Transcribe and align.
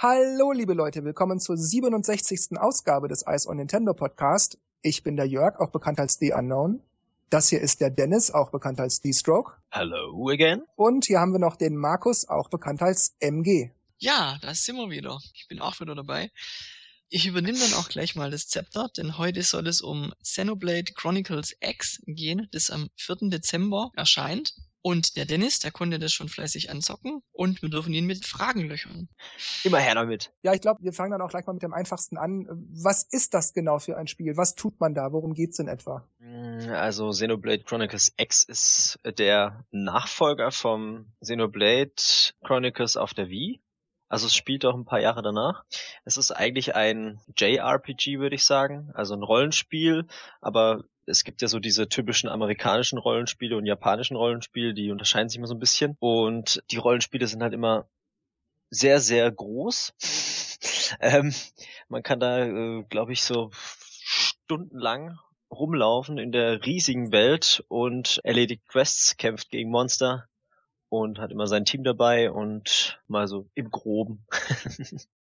Hallo, 0.00 0.52
liebe 0.52 0.74
Leute, 0.74 1.02
willkommen 1.02 1.40
zur 1.40 1.56
67. 1.56 2.56
Ausgabe 2.56 3.08
des 3.08 3.24
Ice 3.26 3.48
on 3.48 3.56
Nintendo 3.56 3.94
Podcast. 3.94 4.56
Ich 4.80 5.02
bin 5.02 5.16
der 5.16 5.26
Jörg, 5.26 5.58
auch 5.58 5.72
bekannt 5.72 5.98
als 5.98 6.20
The 6.20 6.34
Unknown. 6.34 6.80
Das 7.30 7.48
hier 7.48 7.60
ist 7.60 7.80
der 7.80 7.90
Dennis, 7.90 8.30
auch 8.30 8.52
bekannt 8.52 8.78
als 8.78 9.00
D-Stroke. 9.00 9.54
Hello 9.70 10.28
again. 10.28 10.62
Und 10.76 11.06
hier 11.06 11.18
haben 11.18 11.32
wir 11.32 11.40
noch 11.40 11.56
den 11.56 11.76
Markus, 11.76 12.28
auch 12.28 12.48
bekannt 12.48 12.80
als 12.80 13.16
MG. 13.18 13.72
Ja, 13.98 14.38
da 14.40 14.54
sind 14.54 14.76
wir 14.76 14.88
wieder. 14.88 15.18
Ich 15.34 15.48
bin 15.48 15.58
auch 15.58 15.80
wieder 15.80 15.96
dabei. 15.96 16.30
Ich 17.08 17.26
übernehme 17.26 17.58
dann 17.58 17.74
auch 17.74 17.88
gleich 17.88 18.14
mal 18.14 18.30
das 18.30 18.46
Zepter, 18.46 18.88
denn 18.96 19.18
heute 19.18 19.42
soll 19.42 19.66
es 19.66 19.80
um 19.80 20.12
Xenoblade 20.22 20.92
Chronicles 20.94 21.56
X 21.58 22.00
gehen, 22.06 22.46
das 22.52 22.70
am 22.70 22.88
4. 22.94 23.30
Dezember 23.30 23.90
erscheint. 23.96 24.54
Und 24.80 25.16
der 25.16 25.24
Dennis, 25.24 25.58
der 25.58 25.70
konnte 25.70 25.98
das 25.98 26.12
schon 26.12 26.28
fleißig 26.28 26.70
anzocken 26.70 27.22
und 27.32 27.62
wir 27.62 27.68
dürfen 27.68 27.92
ihn 27.92 28.06
mit 28.06 28.24
Fragen 28.24 28.68
löchern. 28.68 29.08
Immer 29.64 29.78
her 29.78 29.94
damit. 29.94 30.32
Ja, 30.42 30.54
ich 30.54 30.60
glaube, 30.60 30.82
wir 30.82 30.92
fangen 30.92 31.10
dann 31.10 31.20
auch 31.20 31.30
gleich 31.30 31.46
mal 31.46 31.52
mit 31.52 31.62
dem 31.62 31.74
einfachsten 31.74 32.16
an. 32.16 32.46
Was 32.70 33.02
ist 33.02 33.34
das 33.34 33.52
genau 33.52 33.80
für 33.80 33.96
ein 33.96 34.06
Spiel? 34.06 34.36
Was 34.36 34.54
tut 34.54 34.78
man 34.80 34.94
da? 34.94 35.12
Worum 35.12 35.34
geht's 35.34 35.58
in 35.58 35.68
etwa? 35.68 36.06
Mm, 36.18 36.70
also 36.70 37.10
Xenoblade 37.10 37.64
Chronicles 37.64 38.12
X 38.16 38.44
ist 38.44 38.98
der 39.04 39.64
Nachfolger 39.70 40.52
vom 40.52 41.12
Xenoblade 41.20 41.92
Chronicles 42.44 42.96
auf 42.96 43.14
der 43.14 43.28
Wii. 43.28 43.60
Also 44.08 44.26
es 44.26 44.34
spielt 44.34 44.64
auch 44.64 44.74
ein 44.74 44.86
paar 44.86 45.00
Jahre 45.00 45.22
danach. 45.22 45.64
Es 46.04 46.16
ist 46.16 46.30
eigentlich 46.30 46.74
ein 46.74 47.20
JRPG, 47.36 48.18
würde 48.18 48.36
ich 48.36 48.44
sagen, 48.44 48.90
also 48.94 49.14
ein 49.14 49.22
Rollenspiel, 49.22 50.06
aber 50.40 50.84
es 51.08 51.24
gibt 51.24 51.42
ja 51.42 51.48
so 51.48 51.58
diese 51.58 51.88
typischen 51.88 52.28
amerikanischen 52.28 52.98
Rollenspiele 52.98 53.56
und 53.56 53.66
japanischen 53.66 54.16
Rollenspiele, 54.16 54.74
die 54.74 54.90
unterscheiden 54.90 55.28
sich 55.28 55.38
immer 55.38 55.46
so 55.46 55.54
ein 55.54 55.60
bisschen. 55.60 55.96
Und 56.00 56.62
die 56.70 56.76
Rollenspiele 56.76 57.26
sind 57.26 57.42
halt 57.42 57.54
immer 57.54 57.88
sehr, 58.70 59.00
sehr 59.00 59.30
groß. 59.30 59.94
ähm, 61.00 61.34
man 61.88 62.02
kann 62.02 62.20
da, 62.20 62.44
äh, 62.44 62.84
glaube 62.88 63.12
ich, 63.12 63.22
so 63.22 63.50
stundenlang 63.52 65.18
rumlaufen 65.50 66.18
in 66.18 66.30
der 66.30 66.64
riesigen 66.64 67.10
Welt 67.10 67.64
und 67.68 68.20
erledigt 68.22 68.66
Quests, 68.68 69.16
kämpft 69.16 69.50
gegen 69.50 69.70
Monster 69.70 70.28
und 70.90 71.18
hat 71.18 71.32
immer 71.32 71.46
sein 71.46 71.64
Team 71.64 71.84
dabei 71.84 72.30
und 72.30 73.00
mal 73.06 73.26
so 73.28 73.48
im 73.54 73.70
Groben. 73.70 74.26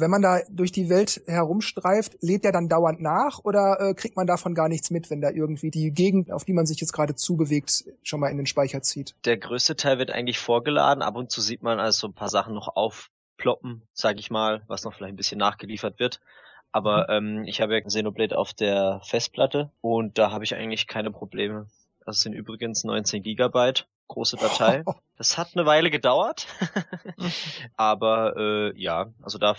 wenn 0.00 0.10
man 0.10 0.22
da 0.22 0.40
durch 0.50 0.72
die 0.72 0.88
Welt 0.88 1.22
herumstreift, 1.26 2.16
lädt 2.20 2.44
der 2.44 2.52
dann 2.52 2.68
dauernd 2.68 3.00
nach 3.00 3.40
oder 3.44 3.78
äh, 3.80 3.94
kriegt 3.94 4.16
man 4.16 4.26
davon 4.26 4.54
gar 4.54 4.68
nichts 4.68 4.90
mit, 4.90 5.10
wenn 5.10 5.20
da 5.20 5.30
irgendwie 5.30 5.70
die 5.70 5.90
Gegend, 5.90 6.30
auf 6.30 6.44
die 6.44 6.52
man 6.52 6.66
sich 6.66 6.80
jetzt 6.80 6.92
gerade 6.92 7.14
zubewegt, 7.14 7.84
schon 8.02 8.20
mal 8.20 8.28
in 8.28 8.36
den 8.36 8.46
Speicher 8.46 8.82
zieht? 8.82 9.14
Der 9.24 9.36
größte 9.36 9.76
Teil 9.76 9.98
wird 9.98 10.10
eigentlich 10.10 10.38
vorgeladen. 10.38 11.02
Ab 11.02 11.16
und 11.16 11.30
zu 11.30 11.40
sieht 11.40 11.62
man 11.62 11.80
also 11.80 12.08
ein 12.08 12.14
paar 12.14 12.28
Sachen 12.28 12.54
noch 12.54 12.76
aufploppen, 12.76 13.82
sag 13.92 14.18
ich 14.18 14.30
mal, 14.30 14.62
was 14.66 14.84
noch 14.84 14.94
vielleicht 14.94 15.14
ein 15.14 15.16
bisschen 15.16 15.38
nachgeliefert 15.38 15.98
wird. 15.98 16.20
Aber 16.72 17.06
mhm. 17.08 17.38
ähm, 17.38 17.44
ich 17.44 17.60
habe 17.60 17.74
ja 17.74 17.80
Xenoblade 17.80 18.36
auf 18.36 18.52
der 18.52 19.00
Festplatte 19.04 19.70
und 19.80 20.18
da 20.18 20.30
habe 20.30 20.44
ich 20.44 20.54
eigentlich 20.54 20.86
keine 20.86 21.10
Probleme. 21.10 21.66
Das 22.04 22.20
sind 22.20 22.32
übrigens 22.32 22.84
19 22.84 23.22
Gigabyte, 23.22 23.86
große 24.08 24.36
Datei. 24.36 24.84
Das 25.18 25.36
hat 25.36 25.48
eine 25.56 25.66
Weile 25.66 25.90
gedauert, 25.90 26.46
aber 27.76 28.36
äh, 28.36 28.80
ja, 28.80 29.12
also 29.20 29.36
da 29.36 29.56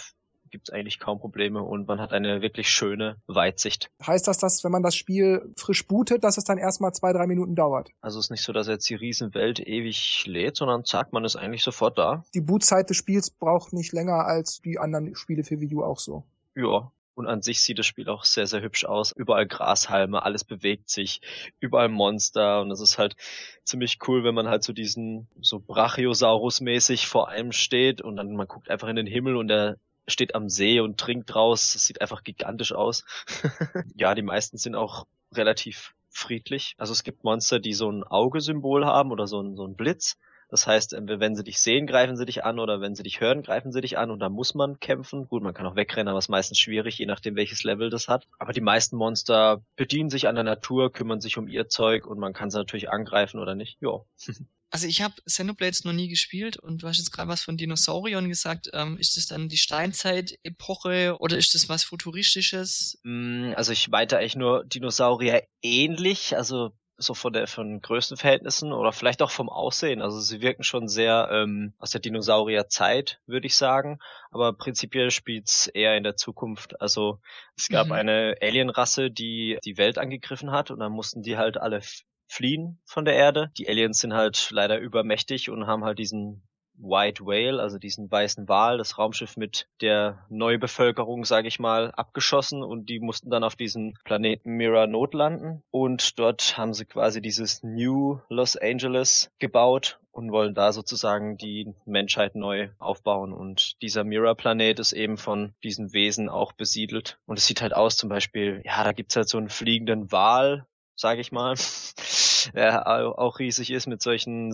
gibt 0.50 0.70
es 0.70 0.74
eigentlich 0.74 1.00
kaum 1.00 1.20
Probleme 1.20 1.62
und 1.62 1.88
man 1.88 2.00
hat 2.00 2.14
eine 2.14 2.42
wirklich 2.42 2.70
schöne 2.70 3.18
Weitsicht. 3.28 3.90
Heißt 4.06 4.28
das, 4.28 4.38
dass 4.38 4.64
wenn 4.64 4.72
man 4.72 4.84
das 4.84 4.96
Spiel 4.96 5.54
frisch 5.56 5.88
bootet, 5.88 6.24
dass 6.24 6.38
es 6.38 6.44
dann 6.44 6.58
erstmal 6.58 6.94
zwei, 6.94 7.14
drei 7.14 7.28
Minuten 7.28 7.56
dauert? 7.56 7.92
Also 8.02 8.20
es 8.20 8.26
ist 8.26 8.32
nicht 8.32 8.44
so, 8.44 8.54
dass 8.54 8.68
jetzt 8.68 8.90
die 8.90 8.96
Riesenwelt 8.96 9.60
ewig 9.60 10.26
lädt, 10.26 10.56
sondern 10.58 10.86
zack, 10.86 11.14
man 11.14 11.26
ist 11.26 11.36
eigentlich 11.36 11.64
sofort 11.64 11.98
da. 11.98 12.24
Die 12.34 12.42
Bootzeit 12.42 12.90
des 12.90 12.98
Spiels 12.98 13.30
braucht 13.32 13.74
nicht 13.74 13.94
länger 13.94 14.26
als 14.26 14.62
die 14.62 14.80
anderen 14.80 15.16
Spiele 15.16 15.44
für 15.44 15.60
Wii 15.60 15.76
U 15.76 15.84
auch 15.84 16.00
so. 16.00 16.24
Ja, 16.56 16.92
und 17.20 17.28
an 17.28 17.42
sich 17.42 17.62
sieht 17.62 17.78
das 17.78 17.86
Spiel 17.86 18.08
auch 18.08 18.24
sehr, 18.24 18.48
sehr 18.48 18.62
hübsch 18.62 18.86
aus. 18.86 19.12
Überall 19.12 19.46
Grashalme, 19.46 20.24
alles 20.24 20.46
bewegt 20.46 20.90
sich, 20.90 21.20
überall 21.60 21.90
Monster 21.90 22.62
und 22.62 22.72
es 22.72 22.80
ist 22.80 22.98
halt 22.98 23.18
ziemlich 23.66 24.00
cool, 24.08 24.24
wenn 24.24 24.34
man 24.34 24.48
halt 24.48 24.64
so 24.64 24.72
diesen, 24.72 25.28
so 25.42 25.58
Brachiosaurus-mäßig 25.60 27.08
vor 27.08 27.28
einem 27.28 27.52
steht 27.52 28.02
und 28.02 28.16
dann 28.16 28.34
man 28.38 28.48
guckt 28.48 28.70
einfach 28.70 28.88
in 28.88 28.96
den 28.96 29.06
Himmel 29.06 29.36
und 29.36 29.50
der 29.50 29.76
steht 30.10 30.36
am 30.36 30.50
See 30.50 30.80
und 30.80 31.00
trinkt 31.00 31.36
raus. 31.36 31.74
Das 31.74 31.86
sieht 31.86 32.02
einfach 32.02 32.24
gigantisch 32.24 32.74
aus. 32.74 33.06
ja, 33.96 34.16
die 34.16 34.22
meisten 34.22 34.58
sind 34.58 34.76
auch 34.76 35.06
relativ 35.34 35.94
friedlich. 36.10 36.76
Also 36.78 36.94
es 36.94 37.04
gibt 37.04 37.24
Monster, 37.24 37.60
die 37.60 37.74
so 37.74 37.92
ein 37.92 38.04
Augesymbol 38.04 38.86
haben 38.86 39.12
oder 39.12 39.28
so 39.28 39.42
ein, 39.42 39.56
so 39.56 39.66
ein 39.66 39.76
Blitz. 39.76 40.18
Das 40.50 40.66
heißt, 40.66 40.96
wenn 41.00 41.36
sie 41.36 41.44
dich 41.44 41.60
sehen, 41.60 41.86
greifen 41.86 42.18
sie 42.18 42.26
dich 42.26 42.44
an 42.44 42.60
oder 42.60 42.82
wenn 42.82 42.96
sie 42.96 43.04
dich 43.04 43.22
hören, 43.22 43.44
greifen 43.44 43.72
sie 43.72 43.82
dich 43.82 44.00
an 44.00 44.10
und 44.10 44.20
da 44.20 44.30
muss 44.30 44.56
man 44.56 44.80
kämpfen. 44.80 45.28
Gut, 45.28 45.44
man 45.44 45.54
kann 45.54 45.68
auch 45.68 45.76
wegrennen, 45.76 46.08
aber 46.08 46.18
es 46.18 46.26
ist 46.26 46.30
meistens 46.30 46.58
schwierig, 46.58 46.98
je 46.98 47.06
nachdem 47.06 47.36
welches 47.36 47.64
Level 47.64 47.92
das 47.92 48.08
hat. 48.08 48.28
Aber 48.40 48.52
die 48.52 48.62
meisten 48.62 48.98
Monster 48.98 49.64
bedienen 49.76 50.10
sich 50.10 50.28
an 50.28 50.36
der 50.36 50.44
Natur, 50.44 50.92
kümmern 50.92 51.22
sich 51.22 51.38
um 51.38 51.48
ihr 51.48 51.70
Zeug 51.70 52.08
und 52.08 52.18
man 52.18 52.34
kann 52.34 52.50
sie 52.50 52.58
natürlich 52.58 52.90
angreifen 52.90 53.40
oder 53.40 53.56
nicht. 53.56 53.78
Ja. 53.80 54.02
Also 54.72 54.86
ich 54.86 55.02
habe 55.02 55.16
Xenoblades 55.26 55.84
noch 55.84 55.94
nie 55.94 56.10
gespielt 56.10 56.58
und 56.58 56.84
du 56.84 56.88
hast 56.88 57.00
jetzt 57.00 57.12
gerade 57.12 57.28
was 57.28 57.42
von 57.42 57.58
Dinosauriern 57.58 58.30
gesagt. 58.30 58.70
Ähm, 58.74 58.98
ist 59.00 59.18
das 59.18 59.26
dann 59.26 59.50
die 59.50 59.58
Steinzeit-Epoche 59.58 61.18
oder 61.20 61.38
ist 61.38 61.56
das 61.56 61.70
was 61.70 61.84
Futuristisches? 61.84 63.00
Mm, 63.04 63.54
also 63.56 63.72
ich 63.72 63.88
meinte 63.88 64.20
eigentlich 64.20 64.36
nur 64.36 64.64
Dinosaurier 64.66 65.42
ähnlich, 65.64 66.38
also 66.38 66.72
so 67.00 67.14
von 67.14 67.34
der 67.34 67.48
von 67.48 67.82
Größenverhältnissen 67.82 68.74
oder 68.74 68.92
vielleicht 68.92 69.22
auch 69.22 69.32
vom 69.32 69.50
Aussehen. 69.50 70.02
Also 70.02 70.20
sie 70.20 70.42
wirken 70.42 70.64
schon 70.64 70.88
sehr 70.88 71.30
ähm, 71.32 71.74
aus 71.80 71.92
der 71.92 72.02
Dinosaurierzeit, 72.02 73.20
würde 73.26 73.48
ich 73.48 73.56
sagen. 73.56 74.00
Aber 74.32 74.54
prinzipiell 74.54 75.10
spielt's 75.10 75.68
eher 75.68 75.96
in 75.98 76.04
der 76.04 76.18
Zukunft. 76.18 76.80
Also 76.82 77.20
es 77.58 77.70
gab 77.70 77.88
mhm. 77.88 77.94
eine 77.94 78.36
Alienrasse, 78.42 79.10
die 79.10 79.58
die 79.64 79.78
Welt 79.78 79.98
angegriffen 79.98 80.52
hat 80.52 80.72
und 80.72 80.80
dann 80.80 80.92
mussten 80.92 81.24
die 81.24 81.38
halt 81.38 81.58
alle 81.58 81.82
fliehen 82.28 82.80
von 82.86 83.06
der 83.06 83.16
Erde. 83.16 83.52
Die 83.58 83.68
Aliens 83.68 84.00
sind 84.00 84.14
halt 84.14 84.50
leider 84.52 84.78
übermächtig 84.78 85.50
und 85.50 85.66
haben 85.66 85.84
halt 85.84 86.00
diesen 86.00 86.44
White 86.80 87.26
Whale, 87.26 87.62
also 87.62 87.78
diesen 87.78 88.10
weißen 88.10 88.48
Wal, 88.48 88.78
das 88.78 88.98
Raumschiff 88.98 89.38
mit 89.38 89.68
der 89.82 90.26
Neubevölkerung, 90.30 91.26
sage 91.26 91.48
ich 91.48 91.60
mal, 91.60 91.92
abgeschossen 91.92 92.64
und 92.64 92.90
die 92.90 93.00
mussten 93.00 93.30
dann 93.30 93.44
auf 93.44 93.56
diesen 93.56 93.98
Planeten 94.04 94.52
Mira 94.52 94.88
notlanden 94.88 95.62
und 95.72 96.18
dort 96.20 96.58
haben 96.58 96.74
sie 96.74 96.86
quasi 96.86 97.22
dieses 97.22 97.64
New 97.64 98.20
Los 98.30 98.56
Angeles 98.56 99.32
gebaut 99.40 100.00
und 100.12 100.32
wollen 100.32 100.54
da 100.54 100.72
sozusagen 100.74 101.38
die 101.38 101.74
Menschheit 101.86 102.36
neu 102.36 102.70
aufbauen. 102.78 103.32
Und 103.32 103.82
dieser 103.82 104.04
Mira-Planet 104.04 104.80
ist 104.80 104.92
eben 104.92 105.18
von 105.18 105.54
diesen 105.64 105.94
Wesen 105.94 106.28
auch 106.28 106.52
besiedelt. 106.52 107.20
Und 107.26 107.38
es 107.38 107.46
sieht 107.46 107.62
halt 107.62 107.74
aus 107.74 107.96
zum 107.96 108.10
Beispiel, 108.10 108.62
ja, 108.66 108.84
da 108.84 108.92
gibt's 108.92 109.16
halt 109.16 109.30
so 109.30 109.38
einen 109.38 109.50
fliegenden 109.50 110.12
Wal, 110.12 110.66
sage 111.00 111.22
ich 111.22 111.32
mal, 111.32 111.56
der 112.54 112.86
auch 112.88 113.40
riesig 113.40 113.72
ist 113.72 113.88
mit 113.88 114.02
solchen 114.02 114.54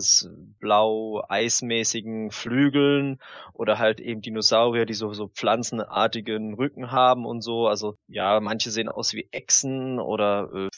blau-eismäßigen 0.59 2.29
Flügeln 2.29 3.19
oder 3.53 3.79
halt 3.79 4.00
eben 4.00 4.22
Dinosaurier, 4.22 4.85
die 4.85 4.94
so, 4.94 5.11
so 5.13 5.28
pflanzenartigen 5.28 6.53
Rücken 6.53 6.91
haben 6.91 7.25
und 7.25 7.41
so. 7.41 7.67
Also 7.67 7.97
ja, 8.07 8.39
manche 8.39 8.69
sehen 8.69 8.89
aus 8.89 9.13
wie 9.13 9.28
Echsen 9.31 10.00
oder 10.00 10.50
äh, 10.53 10.69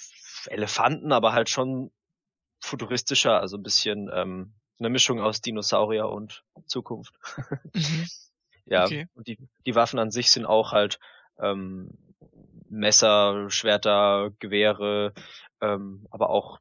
Elefanten, 0.49 1.11
aber 1.11 1.33
halt 1.33 1.49
schon 1.49 1.91
futuristischer, 2.61 3.41
also 3.41 3.57
ein 3.57 3.63
bisschen 3.63 4.09
ähm, 4.13 4.53
eine 4.79 4.89
Mischung 4.89 5.19
aus 5.19 5.41
Dinosaurier 5.41 6.07
und 6.07 6.43
Zukunft. 6.65 7.13
Mhm. 7.73 8.07
ja, 8.65 8.85
okay. 8.85 9.07
und 9.15 9.27
die, 9.27 9.37
die 9.65 9.75
Waffen 9.75 9.99
an 9.99 10.11
sich 10.11 10.31
sind 10.31 10.45
auch 10.45 10.71
halt 10.71 10.97
ähm, 11.39 11.89
Messer, 12.69 13.49
Schwerter, 13.49 14.31
Gewehre, 14.39 15.13
ähm, 15.61 16.07
aber 16.11 16.29
auch 16.29 16.59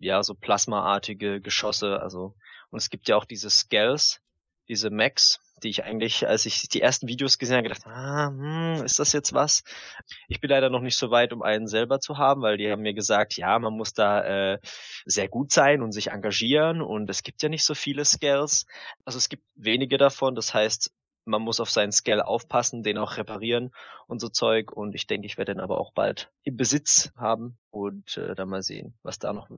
ja 0.00 0.22
so 0.22 0.34
plasmaartige 0.34 1.40
Geschosse. 1.40 2.00
Also 2.00 2.34
und 2.70 2.78
es 2.78 2.90
gibt 2.90 3.08
ja 3.08 3.16
auch 3.16 3.24
diese 3.24 3.50
Skells, 3.50 4.20
diese 4.68 4.90
Mechs, 4.90 5.40
die 5.62 5.68
ich 5.68 5.84
eigentlich, 5.84 6.26
als 6.26 6.46
ich 6.46 6.68
die 6.68 6.80
ersten 6.80 7.06
Videos 7.06 7.38
gesehen 7.38 7.56
habe, 7.56 7.68
gedacht, 7.68 7.86
ah, 7.86 8.28
hm, 8.28 8.84
ist 8.84 8.98
das 8.98 9.12
jetzt 9.12 9.32
was? 9.32 9.62
Ich 10.28 10.40
bin 10.40 10.50
leider 10.50 10.70
noch 10.70 10.80
nicht 10.80 10.96
so 10.96 11.10
weit, 11.10 11.32
um 11.32 11.42
einen 11.42 11.66
selber 11.66 12.00
zu 12.00 12.18
haben, 12.18 12.42
weil 12.42 12.56
die 12.56 12.70
haben 12.70 12.82
mir 12.82 12.94
gesagt, 12.94 13.36
ja, 13.36 13.58
man 13.58 13.74
muss 13.74 13.92
da 13.92 14.54
äh, 14.54 14.58
sehr 15.04 15.28
gut 15.28 15.52
sein 15.52 15.82
und 15.82 15.92
sich 15.92 16.08
engagieren 16.08 16.82
und 16.82 17.08
es 17.08 17.22
gibt 17.22 17.42
ja 17.42 17.48
nicht 17.48 17.64
so 17.64 17.74
viele 17.74 18.04
Scales. 18.04 18.66
Also 19.04 19.18
es 19.18 19.28
gibt 19.28 19.44
wenige 19.54 19.96
davon, 19.96 20.34
das 20.34 20.52
heißt, 20.52 20.90
man 21.24 21.42
muss 21.42 21.60
auf 21.60 21.70
seinen 21.70 21.92
Scale 21.92 22.26
aufpassen, 22.26 22.82
den 22.82 22.98
auch 22.98 23.16
reparieren 23.16 23.72
und 24.06 24.20
so 24.20 24.28
Zeug. 24.28 24.72
Und 24.72 24.94
ich 24.94 25.06
denke, 25.06 25.26
ich 25.26 25.38
werde 25.38 25.54
den 25.54 25.60
aber 25.60 25.78
auch 25.78 25.92
bald 25.92 26.30
im 26.42 26.56
Besitz 26.56 27.10
haben 27.16 27.56
und 27.70 28.16
äh, 28.16 28.34
dann 28.34 28.48
mal 28.48 28.62
sehen, 28.62 28.94
was 29.02 29.18
da 29.18 29.32
noch. 29.32 29.48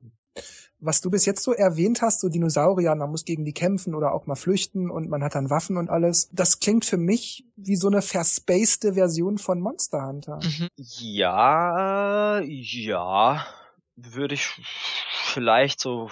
Was 0.79 1.01
du 1.01 1.09
bis 1.09 1.25
jetzt 1.25 1.43
so 1.43 1.53
erwähnt 1.53 2.01
hast, 2.03 2.19
so 2.19 2.29
Dinosaurier, 2.29 2.93
man 2.93 3.09
muss 3.09 3.25
gegen 3.25 3.45
die 3.45 3.53
kämpfen 3.53 3.95
oder 3.95 4.13
auch 4.13 4.27
mal 4.27 4.35
flüchten 4.35 4.91
und 4.91 5.09
man 5.09 5.23
hat 5.23 5.33
dann 5.33 5.49
Waffen 5.49 5.77
und 5.77 5.89
alles. 5.89 6.29
Das 6.31 6.59
klingt 6.59 6.85
für 6.85 6.97
mich 6.97 7.45
wie 7.55 7.75
so 7.75 7.87
eine 7.87 8.03
verspacede 8.03 8.93
Version 8.93 9.39
von 9.39 9.59
Monster 9.59 10.05
Hunter. 10.05 10.39
Mhm. 10.43 10.67
Ja, 10.75 12.39
ja. 12.41 13.45
Würde 13.97 14.35
ich 14.35 14.47
vielleicht 15.11 15.79
so 15.79 16.09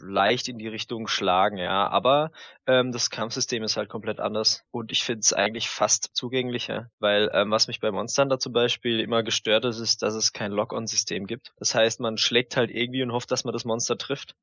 leicht 0.00 0.48
in 0.48 0.58
die 0.58 0.68
Richtung 0.68 1.06
schlagen, 1.06 1.58
ja. 1.58 1.88
Aber 1.88 2.32
ähm, 2.66 2.92
das 2.92 3.08
Kampfsystem 3.08 3.62
ist 3.62 3.76
halt 3.76 3.88
komplett 3.88 4.18
anders 4.20 4.64
und 4.72 4.90
ich 4.90 5.04
finde 5.04 5.20
es 5.20 5.32
eigentlich 5.32 5.68
fast 5.68 6.10
zugänglicher, 6.12 6.90
weil 6.98 7.30
ähm, 7.32 7.50
was 7.50 7.68
mich 7.68 7.80
bei 7.80 7.90
Monster 7.92 8.22
Hunter 8.22 8.38
zum 8.40 8.52
Beispiel 8.52 9.00
immer 9.00 9.22
gestört 9.22 9.64
ist, 9.64 9.78
ist, 9.78 10.02
dass 10.02 10.14
es 10.14 10.32
kein 10.32 10.50
Lock-on-System 10.50 11.26
gibt. 11.26 11.52
Das 11.56 11.74
heißt, 11.74 12.00
man 12.00 12.18
schlägt 12.18 12.56
halt 12.56 12.70
irgendwie 12.70 13.02
und 13.02 13.12
hofft, 13.12 13.30
dass 13.30 13.44
man 13.44 13.52
das 13.52 13.64
Monster 13.64 13.96
trifft 13.96 14.34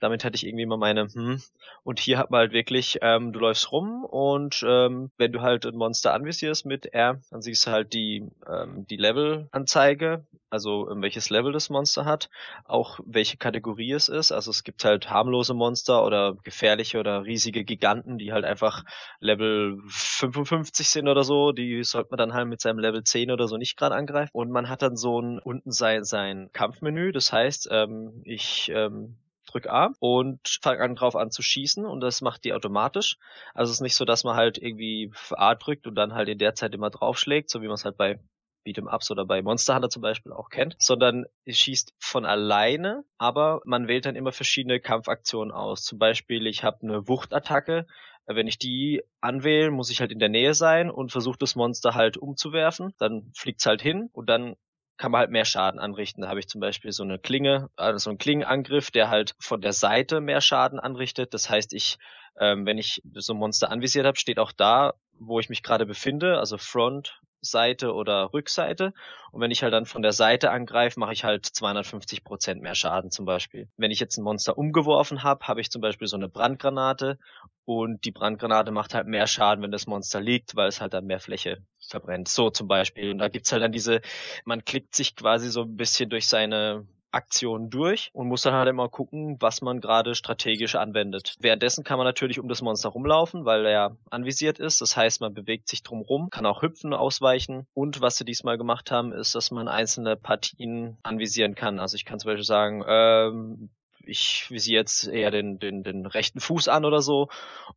damit 0.00 0.24
hatte 0.24 0.36
ich 0.36 0.46
irgendwie 0.46 0.64
immer 0.64 0.76
meine, 0.76 1.08
hm. 1.12 1.40
Und 1.82 2.00
hier 2.00 2.18
hat 2.18 2.30
man 2.30 2.40
halt 2.40 2.52
wirklich, 2.52 2.98
ähm, 3.02 3.32
du 3.32 3.40
läufst 3.40 3.70
rum 3.72 4.04
und 4.04 4.64
ähm, 4.66 5.10
wenn 5.16 5.32
du 5.32 5.40
halt 5.40 5.64
ein 5.66 5.76
Monster 5.76 6.12
anvisierst 6.12 6.66
mit 6.66 6.86
R, 6.86 7.20
dann 7.30 7.42
siehst 7.42 7.66
du 7.66 7.70
halt 7.70 7.92
die, 7.92 8.28
ähm, 8.46 8.86
die 8.88 8.96
Level-Anzeige, 8.96 10.26
also 10.50 10.90
ähm, 10.90 11.02
welches 11.02 11.30
Level 11.30 11.52
das 11.52 11.70
Monster 11.70 12.04
hat, 12.04 12.28
auch 12.64 13.00
welche 13.04 13.36
Kategorie 13.36 13.92
es 13.92 14.08
ist. 14.08 14.32
Also 14.32 14.50
es 14.50 14.64
gibt 14.64 14.84
halt 14.84 15.10
harmlose 15.10 15.54
Monster 15.54 16.04
oder 16.04 16.34
gefährliche 16.42 16.98
oder 16.98 17.24
riesige 17.24 17.64
Giganten, 17.64 18.18
die 18.18 18.32
halt 18.32 18.44
einfach 18.44 18.84
Level 19.20 19.78
55 19.88 20.88
sind 20.88 21.08
oder 21.08 21.24
so. 21.24 21.52
Die 21.52 21.82
sollte 21.84 22.10
man 22.10 22.18
dann 22.18 22.34
halt 22.34 22.48
mit 22.48 22.60
seinem 22.60 22.78
Level 22.78 23.02
10 23.04 23.30
oder 23.30 23.48
so 23.48 23.56
nicht 23.56 23.76
gerade 23.76 23.94
angreifen. 23.94 24.30
Und 24.32 24.50
man 24.50 24.68
hat 24.68 24.82
dann 24.82 24.96
so 24.96 25.20
ein 25.20 25.38
unten 25.38 25.72
sein, 25.72 26.04
sein 26.04 26.50
Kampfmenü. 26.52 27.12
Das 27.12 27.32
heißt, 27.32 27.68
ähm, 27.70 28.22
ich 28.24 28.70
ähm, 28.74 29.16
drück 29.56 29.68
A 29.68 29.92
und 29.98 30.40
fange 30.62 30.80
an 30.80 30.94
drauf 30.94 31.16
an 31.16 31.30
zu 31.30 31.42
schießen 31.42 31.84
und 31.84 32.00
das 32.00 32.20
macht 32.20 32.44
die 32.44 32.52
automatisch. 32.52 33.16
Also 33.54 33.70
es 33.70 33.78
ist 33.78 33.82
nicht 33.82 33.96
so, 33.96 34.04
dass 34.04 34.24
man 34.24 34.36
halt 34.36 34.58
irgendwie 34.58 35.12
A 35.30 35.54
drückt 35.54 35.86
und 35.86 35.94
dann 35.94 36.14
halt 36.14 36.28
in 36.28 36.38
der 36.38 36.54
Zeit 36.54 36.74
immer 36.74 36.90
draufschlägt, 36.90 37.50
so 37.50 37.62
wie 37.62 37.66
man 37.66 37.74
es 37.74 37.84
halt 37.84 37.96
bei 37.96 38.20
Beat'em 38.66 38.92
Ups 38.92 39.10
oder 39.10 39.24
bei 39.24 39.42
Monster 39.42 39.76
Hunter 39.76 39.88
zum 39.88 40.02
Beispiel 40.02 40.32
auch 40.32 40.50
kennt, 40.50 40.76
sondern 40.80 41.26
es 41.44 41.56
schießt 41.56 41.94
von 41.98 42.26
alleine, 42.26 43.04
aber 43.16 43.60
man 43.64 43.86
wählt 43.86 44.06
dann 44.06 44.16
immer 44.16 44.32
verschiedene 44.32 44.80
Kampfaktionen 44.80 45.52
aus. 45.52 45.84
Zum 45.84 45.98
Beispiel, 45.98 46.46
ich 46.46 46.64
habe 46.64 46.78
eine 46.82 47.06
Wuchtattacke, 47.06 47.86
wenn 48.26 48.48
ich 48.48 48.58
die 48.58 49.04
anwähle, 49.20 49.70
muss 49.70 49.90
ich 49.90 50.00
halt 50.00 50.10
in 50.10 50.18
der 50.18 50.28
Nähe 50.28 50.52
sein 50.52 50.90
und 50.90 51.12
versuche 51.12 51.38
das 51.38 51.54
Monster 51.54 51.94
halt 51.94 52.16
umzuwerfen. 52.16 52.92
Dann 52.98 53.30
fliegt's 53.36 53.66
halt 53.66 53.80
hin 53.82 54.10
und 54.12 54.28
dann 54.28 54.56
kann 54.96 55.12
man 55.12 55.20
halt 55.20 55.30
mehr 55.30 55.44
Schaden 55.44 55.80
anrichten. 55.80 56.22
Da 56.22 56.28
habe 56.28 56.40
ich 56.40 56.48
zum 56.48 56.60
Beispiel 56.60 56.92
so 56.92 57.02
eine 57.02 57.18
Klinge, 57.18 57.68
also 57.76 57.98
so 57.98 58.10
einen 58.10 58.18
Klingenangriff, 58.18 58.90
der 58.90 59.10
halt 59.10 59.34
von 59.38 59.60
der 59.60 59.72
Seite 59.72 60.20
mehr 60.20 60.40
Schaden 60.40 60.80
anrichtet. 60.80 61.34
Das 61.34 61.50
heißt, 61.50 61.72
ich, 61.72 61.98
ähm, 62.38 62.66
wenn 62.66 62.78
ich 62.78 63.02
so 63.14 63.34
ein 63.34 63.38
Monster 63.38 63.70
anvisiert 63.70 64.06
habe, 64.06 64.18
steht 64.18 64.38
auch 64.38 64.52
da, 64.52 64.94
wo 65.18 65.40
ich 65.40 65.48
mich 65.48 65.62
gerade 65.62 65.86
befinde, 65.86 66.38
also 66.38 66.58
Front, 66.58 67.20
Seite 67.50 67.92
oder 67.92 68.32
Rückseite. 68.32 68.92
Und 69.32 69.40
wenn 69.40 69.50
ich 69.50 69.62
halt 69.62 69.72
dann 69.72 69.86
von 69.86 70.02
der 70.02 70.12
Seite 70.12 70.50
angreife, 70.50 71.00
mache 71.00 71.12
ich 71.12 71.24
halt 71.24 71.46
250 71.46 72.24
Prozent 72.24 72.62
mehr 72.62 72.74
Schaden 72.74 73.10
zum 73.10 73.24
Beispiel. 73.24 73.68
Wenn 73.76 73.90
ich 73.90 74.00
jetzt 74.00 74.16
ein 74.16 74.24
Monster 74.24 74.56
umgeworfen 74.56 75.22
habe, 75.22 75.46
habe 75.46 75.60
ich 75.60 75.70
zum 75.70 75.80
Beispiel 75.80 76.08
so 76.08 76.16
eine 76.16 76.28
Brandgranate 76.28 77.18
und 77.64 78.04
die 78.04 78.12
Brandgranate 78.12 78.70
macht 78.70 78.94
halt 78.94 79.06
mehr 79.06 79.26
Schaden, 79.26 79.62
wenn 79.62 79.72
das 79.72 79.86
Monster 79.86 80.20
liegt, 80.20 80.56
weil 80.56 80.68
es 80.68 80.80
halt 80.80 80.94
dann 80.94 81.06
mehr 81.06 81.20
Fläche 81.20 81.58
verbrennt. 81.88 82.28
So 82.28 82.50
zum 82.50 82.68
Beispiel. 82.68 83.10
Und 83.10 83.18
da 83.18 83.28
gibt's 83.28 83.52
halt 83.52 83.62
dann 83.62 83.72
diese, 83.72 84.00
man 84.44 84.64
klickt 84.64 84.94
sich 84.94 85.16
quasi 85.16 85.48
so 85.50 85.62
ein 85.62 85.76
bisschen 85.76 86.10
durch 86.10 86.28
seine 86.28 86.86
Aktionen 87.16 87.70
durch 87.70 88.10
und 88.12 88.28
muss 88.28 88.42
dann 88.42 88.54
halt 88.54 88.68
immer 88.68 88.88
gucken, 88.88 89.36
was 89.40 89.62
man 89.62 89.80
gerade 89.80 90.14
strategisch 90.14 90.74
anwendet. 90.74 91.36
Währenddessen 91.40 91.82
kann 91.82 91.96
man 91.96 92.06
natürlich 92.06 92.38
um 92.38 92.48
das 92.48 92.60
Monster 92.60 92.90
rumlaufen, 92.90 93.46
weil 93.46 93.64
er 93.64 93.96
anvisiert 94.10 94.58
ist. 94.58 94.82
Das 94.82 94.96
heißt, 94.96 95.22
man 95.22 95.32
bewegt 95.32 95.68
sich 95.68 95.82
drum 95.82 96.02
rum, 96.02 96.28
kann 96.30 96.44
auch 96.44 96.62
hüpfen, 96.62 96.92
ausweichen. 96.92 97.66
Und 97.72 98.02
was 98.02 98.16
sie 98.16 98.26
diesmal 98.26 98.58
gemacht 98.58 98.90
haben, 98.90 99.12
ist, 99.12 99.34
dass 99.34 99.50
man 99.50 99.66
einzelne 99.66 100.14
Partien 100.16 100.98
anvisieren 101.02 101.54
kann. 101.54 101.80
Also 101.80 101.96
ich 101.96 102.04
kann 102.04 102.20
zum 102.20 102.28
Beispiel 102.28 102.44
sagen, 102.44 102.84
ähm, 102.86 103.70
ich 104.04 104.50
visiere 104.50 104.80
jetzt 104.80 105.08
eher 105.08 105.30
den, 105.30 105.58
den, 105.58 105.82
den 105.82 106.06
rechten 106.06 106.40
Fuß 106.40 106.68
an 106.68 106.84
oder 106.84 107.00
so 107.00 107.28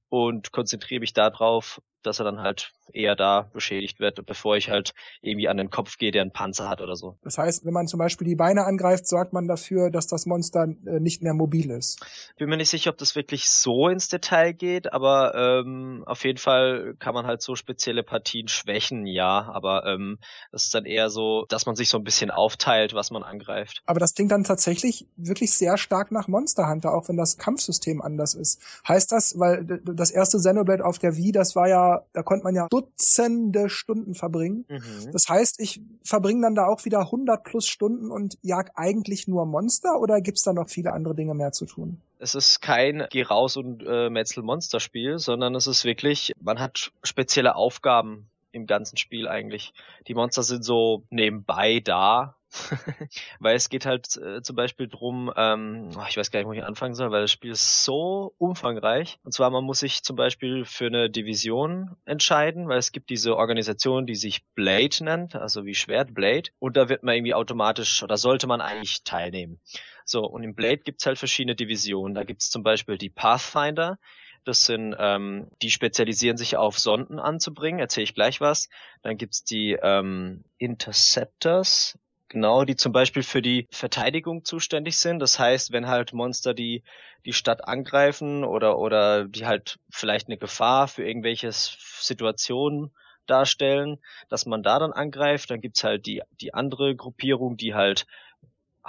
und 0.09 0.51
konzentriere 0.51 0.99
mich 0.99 1.13
darauf, 1.13 1.81
dass 2.03 2.19
er 2.19 2.25
dann 2.25 2.39
halt 2.41 2.71
eher 2.93 3.15
da 3.15 3.49
beschädigt 3.53 3.99
wird, 3.99 4.25
bevor 4.25 4.57
ich 4.57 4.69
halt 4.69 4.93
irgendwie 5.21 5.47
an 5.47 5.57
den 5.57 5.69
Kopf 5.69 5.97
gehe, 5.97 6.11
der 6.11 6.21
einen 6.21 6.31
Panzer 6.31 6.69
hat 6.69 6.81
oder 6.81 6.95
so. 6.95 7.17
Das 7.23 7.37
heißt, 7.37 7.65
wenn 7.65 7.73
man 7.73 7.87
zum 7.87 7.99
Beispiel 7.99 8.27
die 8.27 8.35
Beine 8.35 8.65
angreift, 8.65 9.07
sorgt 9.07 9.33
man 9.33 9.47
dafür, 9.47 9.89
dass 9.91 10.07
das 10.07 10.25
Monster 10.25 10.63
äh, 10.63 10.99
nicht 10.99 11.21
mehr 11.21 11.33
mobil 11.33 11.69
ist. 11.71 11.99
Bin 12.37 12.49
mir 12.49 12.57
nicht 12.57 12.69
sicher, 12.69 12.91
ob 12.91 12.97
das 12.97 13.15
wirklich 13.15 13.49
so 13.49 13.89
ins 13.89 14.09
Detail 14.09 14.53
geht, 14.53 14.91
aber 14.93 15.35
ähm, 15.35 16.03
auf 16.05 16.23
jeden 16.23 16.37
Fall 16.37 16.95
kann 16.99 17.13
man 17.13 17.25
halt 17.25 17.41
so 17.41 17.55
spezielle 17.55 18.03
Partien 18.03 18.47
schwächen, 18.47 19.05
ja. 19.05 19.49
Aber 19.51 19.85
ähm, 19.85 20.17
das 20.51 20.65
ist 20.65 20.73
dann 20.73 20.85
eher 20.85 21.09
so, 21.09 21.45
dass 21.49 21.65
man 21.65 21.75
sich 21.75 21.89
so 21.89 21.97
ein 21.97 22.03
bisschen 22.03 22.31
aufteilt, 22.31 22.93
was 22.93 23.11
man 23.11 23.23
angreift. 23.23 23.81
Aber 23.85 23.99
das 23.99 24.13
klingt 24.15 24.31
dann 24.31 24.43
tatsächlich 24.43 25.07
wirklich 25.15 25.53
sehr 25.53 25.77
stark 25.77 26.11
nach 26.11 26.27
Monster 26.27 26.67
Hunter, 26.69 26.93
auch 26.93 27.09
wenn 27.09 27.17
das 27.17 27.37
Kampfsystem 27.37 28.01
anders 28.01 28.33
ist. 28.33 28.61
Heißt 28.87 29.11
das, 29.11 29.37
weil 29.37 29.65
das 29.83 30.11
erste 30.11 30.37
Xenoblade 30.37 30.85
auf 30.85 30.99
der 30.99 31.15
Wii, 31.15 31.31
das 31.31 31.55
war 31.55 31.67
ja, 31.67 31.88
da 32.13 32.23
konnte 32.23 32.43
man 32.43 32.55
ja 32.55 32.67
Dutzende 32.69 33.69
Stunden 33.69 34.15
verbringen. 34.15 34.65
Mhm. 34.67 35.11
Das 35.11 35.27
heißt, 35.29 35.59
ich 35.59 35.81
verbringe 36.03 36.41
dann 36.41 36.55
da 36.55 36.67
auch 36.67 36.85
wieder 36.85 36.99
100 36.99 37.43
plus 37.43 37.67
Stunden 37.67 38.11
und 38.11 38.37
jag 38.41 38.71
eigentlich 38.75 39.27
nur 39.27 39.45
Monster 39.45 39.99
oder 39.99 40.21
gibt's 40.21 40.43
da 40.43 40.53
noch 40.53 40.69
viele 40.69 40.93
andere 40.93 41.15
Dinge 41.15 41.33
mehr 41.33 41.51
zu 41.51 41.65
tun? 41.65 42.01
Es 42.19 42.35
ist 42.35 42.61
kein 42.61 43.07
Geh 43.09 43.23
raus 43.23 43.57
und 43.57 43.83
äh, 43.85 44.09
Metzel 44.09 44.43
Monster 44.43 44.79
Spiel, 44.79 45.19
sondern 45.19 45.55
es 45.55 45.67
ist 45.67 45.85
wirklich, 45.85 46.33
man 46.41 46.59
hat 46.59 46.91
spezielle 47.03 47.55
Aufgaben 47.55 48.29
im 48.51 48.65
ganzen 48.65 48.97
Spiel 48.97 49.27
eigentlich. 49.27 49.73
Die 50.07 50.13
Monster 50.13 50.43
sind 50.43 50.63
so 50.63 51.03
nebenbei 51.09 51.79
da, 51.79 52.35
weil 53.39 53.55
es 53.55 53.69
geht 53.69 53.85
halt 53.85 54.17
äh, 54.17 54.41
zum 54.41 54.55
Beispiel 54.55 54.87
drum, 54.87 55.31
ähm, 55.35 55.89
oh, 55.95 56.05
ich 56.09 56.17
weiß 56.17 56.31
gar 56.31 56.39
nicht, 56.39 56.47
wo 56.47 56.53
ich 56.53 56.63
anfangen 56.63 56.95
soll, 56.95 57.11
weil 57.11 57.21
das 57.21 57.31
Spiel 57.31 57.51
ist 57.51 57.83
so 57.83 58.33
umfangreich. 58.37 59.19
Und 59.23 59.33
zwar, 59.33 59.49
man 59.49 59.63
muss 59.63 59.79
sich 59.79 60.03
zum 60.03 60.15
Beispiel 60.15 60.65
für 60.65 60.87
eine 60.87 61.09
Division 61.09 61.95
entscheiden, 62.05 62.67
weil 62.67 62.79
es 62.79 62.91
gibt 62.91 63.09
diese 63.09 63.35
Organisation, 63.35 64.05
die 64.05 64.15
sich 64.15 64.45
Blade 64.55 65.03
nennt, 65.03 65.35
also 65.35 65.65
wie 65.65 65.75
Schwert 65.75 66.13
Blade. 66.13 66.49
Und 66.59 66.77
da 66.77 66.89
wird 66.89 67.03
man 67.03 67.15
irgendwie 67.15 67.33
automatisch 67.33 68.03
oder 68.03 68.17
sollte 68.17 68.47
man 68.47 68.61
eigentlich 68.61 69.03
teilnehmen. 69.03 69.59
So, 70.05 70.25
und 70.25 70.43
im 70.43 70.55
Blade 70.55 70.79
gibt's 70.79 71.05
halt 71.05 71.19
verschiedene 71.19 71.55
Divisionen. 71.55 72.15
Da 72.15 72.23
gibt's 72.23 72.49
zum 72.49 72.63
Beispiel 72.63 72.97
die 72.97 73.11
Pathfinder, 73.11 73.99
das 74.43 74.65
sind, 74.65 74.95
ähm, 74.97 75.47
die 75.61 75.69
spezialisieren 75.69 76.37
sich 76.37 76.57
auf 76.57 76.79
Sonden 76.79 77.19
anzubringen, 77.19 77.79
erzähle 77.79 78.05
ich 78.05 78.15
gleich 78.15 78.41
was. 78.41 78.69
Dann 79.03 79.17
gibt's 79.17 79.43
die 79.43 79.77
ähm, 79.81 80.43
Interceptors, 80.57 81.99
Genau, 82.29 82.63
die 82.63 82.75
zum 82.75 82.91
Beispiel 82.91 83.23
für 83.23 83.41
die 83.41 83.67
Verteidigung 83.71 84.45
zuständig 84.45 84.97
sind. 84.97 85.19
Das 85.19 85.39
heißt, 85.39 85.71
wenn 85.71 85.87
halt 85.87 86.13
Monster 86.13 86.53
die, 86.53 86.83
die 87.25 87.33
Stadt 87.33 87.67
angreifen 87.67 88.43
oder, 88.43 88.77
oder 88.77 89.25
die 89.27 89.47
halt 89.47 89.79
vielleicht 89.89 90.27
eine 90.27 90.37
Gefahr 90.37 90.87
für 90.87 91.03
irgendwelche 91.03 91.49
Situationen 91.51 92.91
darstellen, 93.25 93.97
dass 94.29 94.45
man 94.45 94.61
da 94.61 94.77
dann 94.77 94.93
angreift. 94.93 95.49
Dann 95.49 95.59
gibt's 95.61 95.83
halt 95.83 96.05
die, 96.05 96.21
die 96.39 96.53
andere 96.53 96.95
Gruppierung, 96.95 97.57
die 97.57 97.73
halt 97.73 98.05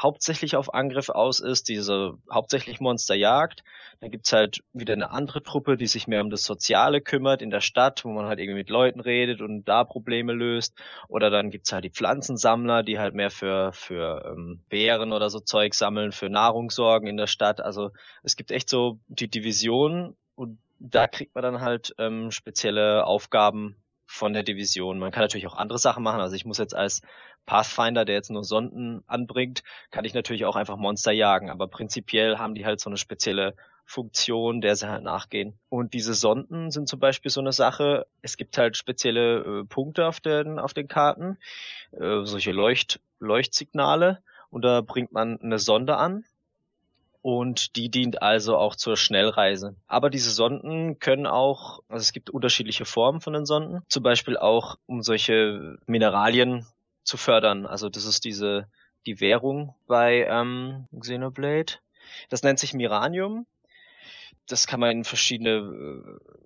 hauptsächlich 0.00 0.56
auf 0.56 0.74
Angriff 0.74 1.08
aus 1.08 1.40
ist, 1.40 1.68
diese 1.68 2.14
hauptsächlich 2.30 2.80
Monster 2.80 3.14
jagt. 3.14 3.62
Dann 4.00 4.10
gibt's 4.10 4.32
halt 4.32 4.62
wieder 4.72 4.94
eine 4.94 5.10
andere 5.10 5.42
Truppe, 5.42 5.76
die 5.76 5.86
sich 5.86 6.06
mehr 6.06 6.22
um 6.22 6.30
das 6.30 6.44
Soziale 6.44 7.00
kümmert 7.00 7.42
in 7.42 7.50
der 7.50 7.60
Stadt, 7.60 8.04
wo 8.04 8.10
man 8.10 8.26
halt 8.26 8.38
irgendwie 8.38 8.58
mit 8.58 8.70
Leuten 8.70 9.00
redet 9.00 9.40
und 9.40 9.64
da 9.64 9.84
Probleme 9.84 10.32
löst. 10.32 10.74
Oder 11.08 11.30
dann 11.30 11.50
gibt's 11.50 11.72
halt 11.72 11.84
die 11.84 11.90
Pflanzensammler, 11.90 12.82
die 12.82 12.98
halt 12.98 13.14
mehr 13.14 13.30
für, 13.30 13.72
für 13.72 14.24
ähm, 14.26 14.60
Beeren 14.68 15.12
oder 15.12 15.30
so 15.30 15.40
Zeug 15.40 15.74
sammeln, 15.74 16.12
für 16.12 16.30
Nahrung 16.30 16.70
sorgen 16.70 17.06
in 17.06 17.16
der 17.16 17.26
Stadt. 17.26 17.60
Also 17.60 17.90
es 18.22 18.36
gibt 18.36 18.50
echt 18.50 18.68
so 18.68 18.98
die 19.08 19.28
Division 19.28 20.16
und 20.34 20.58
da 20.78 21.06
kriegt 21.06 21.34
man 21.34 21.42
dann 21.42 21.60
halt 21.60 21.94
ähm, 21.98 22.30
spezielle 22.30 23.04
Aufgaben 23.04 23.76
von 24.20 24.34
der 24.34 24.42
Division. 24.42 24.98
Man 24.98 25.12
kann 25.12 25.22
natürlich 25.22 25.46
auch 25.46 25.56
andere 25.56 25.78
Sachen 25.78 26.04
machen. 26.04 26.20
Also 26.20 26.36
ich 26.36 26.44
muss 26.44 26.58
jetzt 26.58 26.76
als 26.76 27.00
Pathfinder, 27.46 28.04
der 28.04 28.16
jetzt 28.16 28.30
nur 28.30 28.44
Sonden 28.44 29.02
anbringt, 29.06 29.62
kann 29.90 30.04
ich 30.04 30.12
natürlich 30.12 30.44
auch 30.44 30.56
einfach 30.56 30.76
Monster 30.76 31.10
jagen. 31.10 31.48
Aber 31.48 31.68
prinzipiell 31.68 32.36
haben 32.36 32.54
die 32.54 32.66
halt 32.66 32.80
so 32.80 32.90
eine 32.90 32.98
spezielle 32.98 33.54
Funktion, 33.86 34.60
der 34.60 34.76
sie 34.76 34.90
halt 34.90 35.02
nachgehen. 35.02 35.58
Und 35.70 35.94
diese 35.94 36.12
Sonden 36.12 36.70
sind 36.70 36.86
zum 36.86 37.00
Beispiel 37.00 37.30
so 37.30 37.40
eine 37.40 37.52
Sache. 37.52 38.06
Es 38.20 38.36
gibt 38.36 38.58
halt 38.58 38.76
spezielle 38.76 39.38
äh, 39.38 39.64
Punkte 39.64 40.06
auf 40.06 40.20
den, 40.20 40.58
auf 40.58 40.74
den 40.74 40.86
Karten, 40.86 41.38
äh, 41.92 42.24
solche 42.24 42.52
Leucht, 42.52 43.00
Leuchtsignale. 43.20 44.22
Und 44.50 44.66
da 44.66 44.82
bringt 44.82 45.12
man 45.12 45.40
eine 45.40 45.58
Sonde 45.58 45.96
an 45.96 46.24
und 47.22 47.76
die 47.76 47.90
dient 47.90 48.22
also 48.22 48.56
auch 48.56 48.76
zur 48.76 48.96
Schnellreise. 48.96 49.76
Aber 49.86 50.10
diese 50.10 50.30
Sonden 50.30 50.98
können 50.98 51.26
auch, 51.26 51.80
also 51.88 52.02
es 52.02 52.12
gibt 52.12 52.30
unterschiedliche 52.30 52.84
Formen 52.84 53.20
von 53.20 53.32
den 53.32 53.46
Sonden, 53.46 53.82
zum 53.88 54.02
Beispiel 54.02 54.36
auch 54.36 54.76
um 54.86 55.02
solche 55.02 55.78
Mineralien 55.86 56.66
zu 57.04 57.16
fördern. 57.16 57.66
Also 57.66 57.88
das 57.88 58.04
ist 58.04 58.24
diese 58.24 58.68
die 59.06 59.20
Währung 59.20 59.74
bei 59.86 60.26
ähm, 60.28 60.86
Xenoblade. 60.98 61.74
Das 62.28 62.42
nennt 62.42 62.58
sich 62.58 62.74
Miranium. 62.74 63.46
Das 64.46 64.66
kann 64.66 64.80
man 64.80 64.90
in 64.90 65.04
verschiedene 65.04 65.50
äh, 65.50 66.40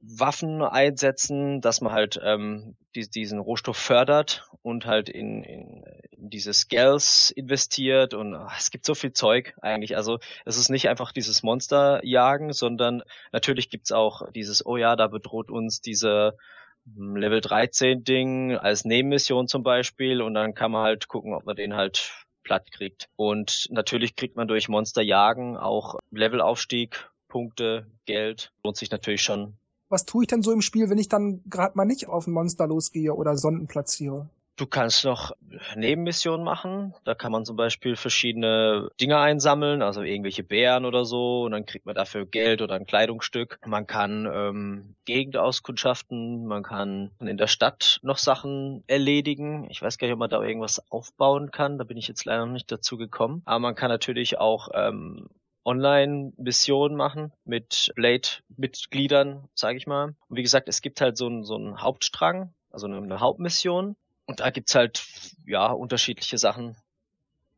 Waffen 0.00 0.62
einsetzen, 0.62 1.60
dass 1.60 1.80
man 1.80 1.92
halt 1.92 2.20
ähm, 2.22 2.76
die, 2.94 3.08
diesen 3.08 3.40
Rohstoff 3.40 3.76
fördert 3.76 4.48
und 4.62 4.86
halt 4.86 5.08
in, 5.08 5.42
in 5.42 5.77
in 6.18 6.30
diese 6.30 6.52
Scales 6.52 7.30
investiert 7.30 8.14
und 8.14 8.34
ach, 8.34 8.58
es 8.58 8.70
gibt 8.70 8.84
so 8.84 8.94
viel 8.94 9.12
Zeug 9.12 9.54
eigentlich. 9.60 9.96
Also 9.96 10.18
es 10.44 10.56
ist 10.56 10.68
nicht 10.68 10.88
einfach 10.88 11.12
dieses 11.12 11.42
Monster 11.42 12.04
jagen, 12.04 12.52
sondern 12.52 13.02
natürlich 13.32 13.70
gibt's 13.70 13.92
auch 13.92 14.30
dieses, 14.32 14.64
oh 14.66 14.76
ja, 14.76 14.96
da 14.96 15.06
bedroht 15.06 15.50
uns 15.50 15.80
diese 15.80 16.36
hm, 16.84 17.16
Level 17.16 17.40
13 17.40 18.04
Ding 18.04 18.56
als 18.56 18.84
Nebenmission 18.84 19.48
zum 19.48 19.62
Beispiel 19.62 20.20
und 20.22 20.34
dann 20.34 20.54
kann 20.54 20.72
man 20.72 20.84
halt 20.84 21.08
gucken, 21.08 21.34
ob 21.34 21.46
man 21.46 21.56
den 21.56 21.74
halt 21.74 22.12
platt 22.42 22.70
kriegt. 22.72 23.08
Und 23.16 23.68
natürlich 23.70 24.16
kriegt 24.16 24.36
man 24.36 24.48
durch 24.48 24.68
Monster 24.68 25.02
jagen 25.02 25.56
auch 25.56 25.96
Levelaufstieg, 26.10 27.10
Punkte, 27.28 27.86
Geld. 28.06 28.52
Lohnt 28.64 28.76
sich 28.76 28.90
natürlich 28.90 29.22
schon. 29.22 29.54
Was 29.90 30.04
tue 30.04 30.24
ich 30.24 30.28
denn 30.28 30.42
so 30.42 30.52
im 30.52 30.62
Spiel, 30.62 30.90
wenn 30.90 30.98
ich 30.98 31.08
dann 31.08 31.42
gerade 31.48 31.76
mal 31.76 31.84
nicht 31.84 32.08
auf 32.08 32.26
ein 32.26 32.32
Monster 32.32 32.66
losgehe 32.66 33.14
oder 33.14 33.36
Sonden 33.36 33.66
platziere? 33.66 34.28
Du 34.58 34.66
kannst 34.66 35.04
noch 35.04 35.30
Nebenmissionen 35.76 36.44
machen. 36.44 36.92
Da 37.04 37.14
kann 37.14 37.30
man 37.30 37.44
zum 37.44 37.54
Beispiel 37.54 37.94
verschiedene 37.94 38.90
Dinge 39.00 39.18
einsammeln, 39.18 39.82
also 39.82 40.02
irgendwelche 40.02 40.42
Bären 40.42 40.84
oder 40.84 41.04
so, 41.04 41.44
und 41.44 41.52
dann 41.52 41.64
kriegt 41.64 41.86
man 41.86 41.94
dafür 41.94 42.26
Geld 42.26 42.60
oder 42.60 42.74
ein 42.74 42.84
Kleidungsstück. 42.84 43.60
Man 43.64 43.86
kann 43.86 44.28
ähm, 44.30 44.96
Gegend 45.04 45.36
auskundschaften, 45.36 46.44
man 46.44 46.64
kann 46.64 47.12
in 47.20 47.36
der 47.36 47.46
Stadt 47.46 48.00
noch 48.02 48.18
Sachen 48.18 48.82
erledigen. 48.88 49.68
Ich 49.70 49.80
weiß 49.80 49.96
gar 49.96 50.08
nicht, 50.08 50.14
ob 50.14 50.18
man 50.18 50.30
da 50.30 50.42
irgendwas 50.42 50.90
aufbauen 50.90 51.52
kann. 51.52 51.78
Da 51.78 51.84
bin 51.84 51.96
ich 51.96 52.08
jetzt 52.08 52.24
leider 52.24 52.44
noch 52.44 52.52
nicht 52.52 52.72
dazu 52.72 52.96
gekommen. 52.96 53.42
Aber 53.44 53.60
man 53.60 53.76
kann 53.76 53.90
natürlich 53.90 54.38
auch 54.38 54.70
ähm, 54.74 55.28
Online-Missionen 55.64 56.96
machen 56.96 57.32
mit 57.44 57.92
Blade-Mitgliedern, 57.94 59.48
sage 59.54 59.76
ich 59.78 59.86
mal. 59.86 60.16
Und 60.28 60.36
wie 60.36 60.42
gesagt, 60.42 60.68
es 60.68 60.82
gibt 60.82 61.00
halt 61.00 61.16
so 61.16 61.26
einen, 61.26 61.44
so 61.44 61.54
einen 61.54 61.80
Hauptstrang, 61.80 62.52
also 62.72 62.88
eine 62.88 63.20
Hauptmission 63.20 63.94
und 64.28 64.40
da 64.40 64.50
gibt's 64.50 64.74
halt, 64.74 65.04
ja, 65.46 65.72
unterschiedliche 65.72 66.36
Sachen. 66.36 66.76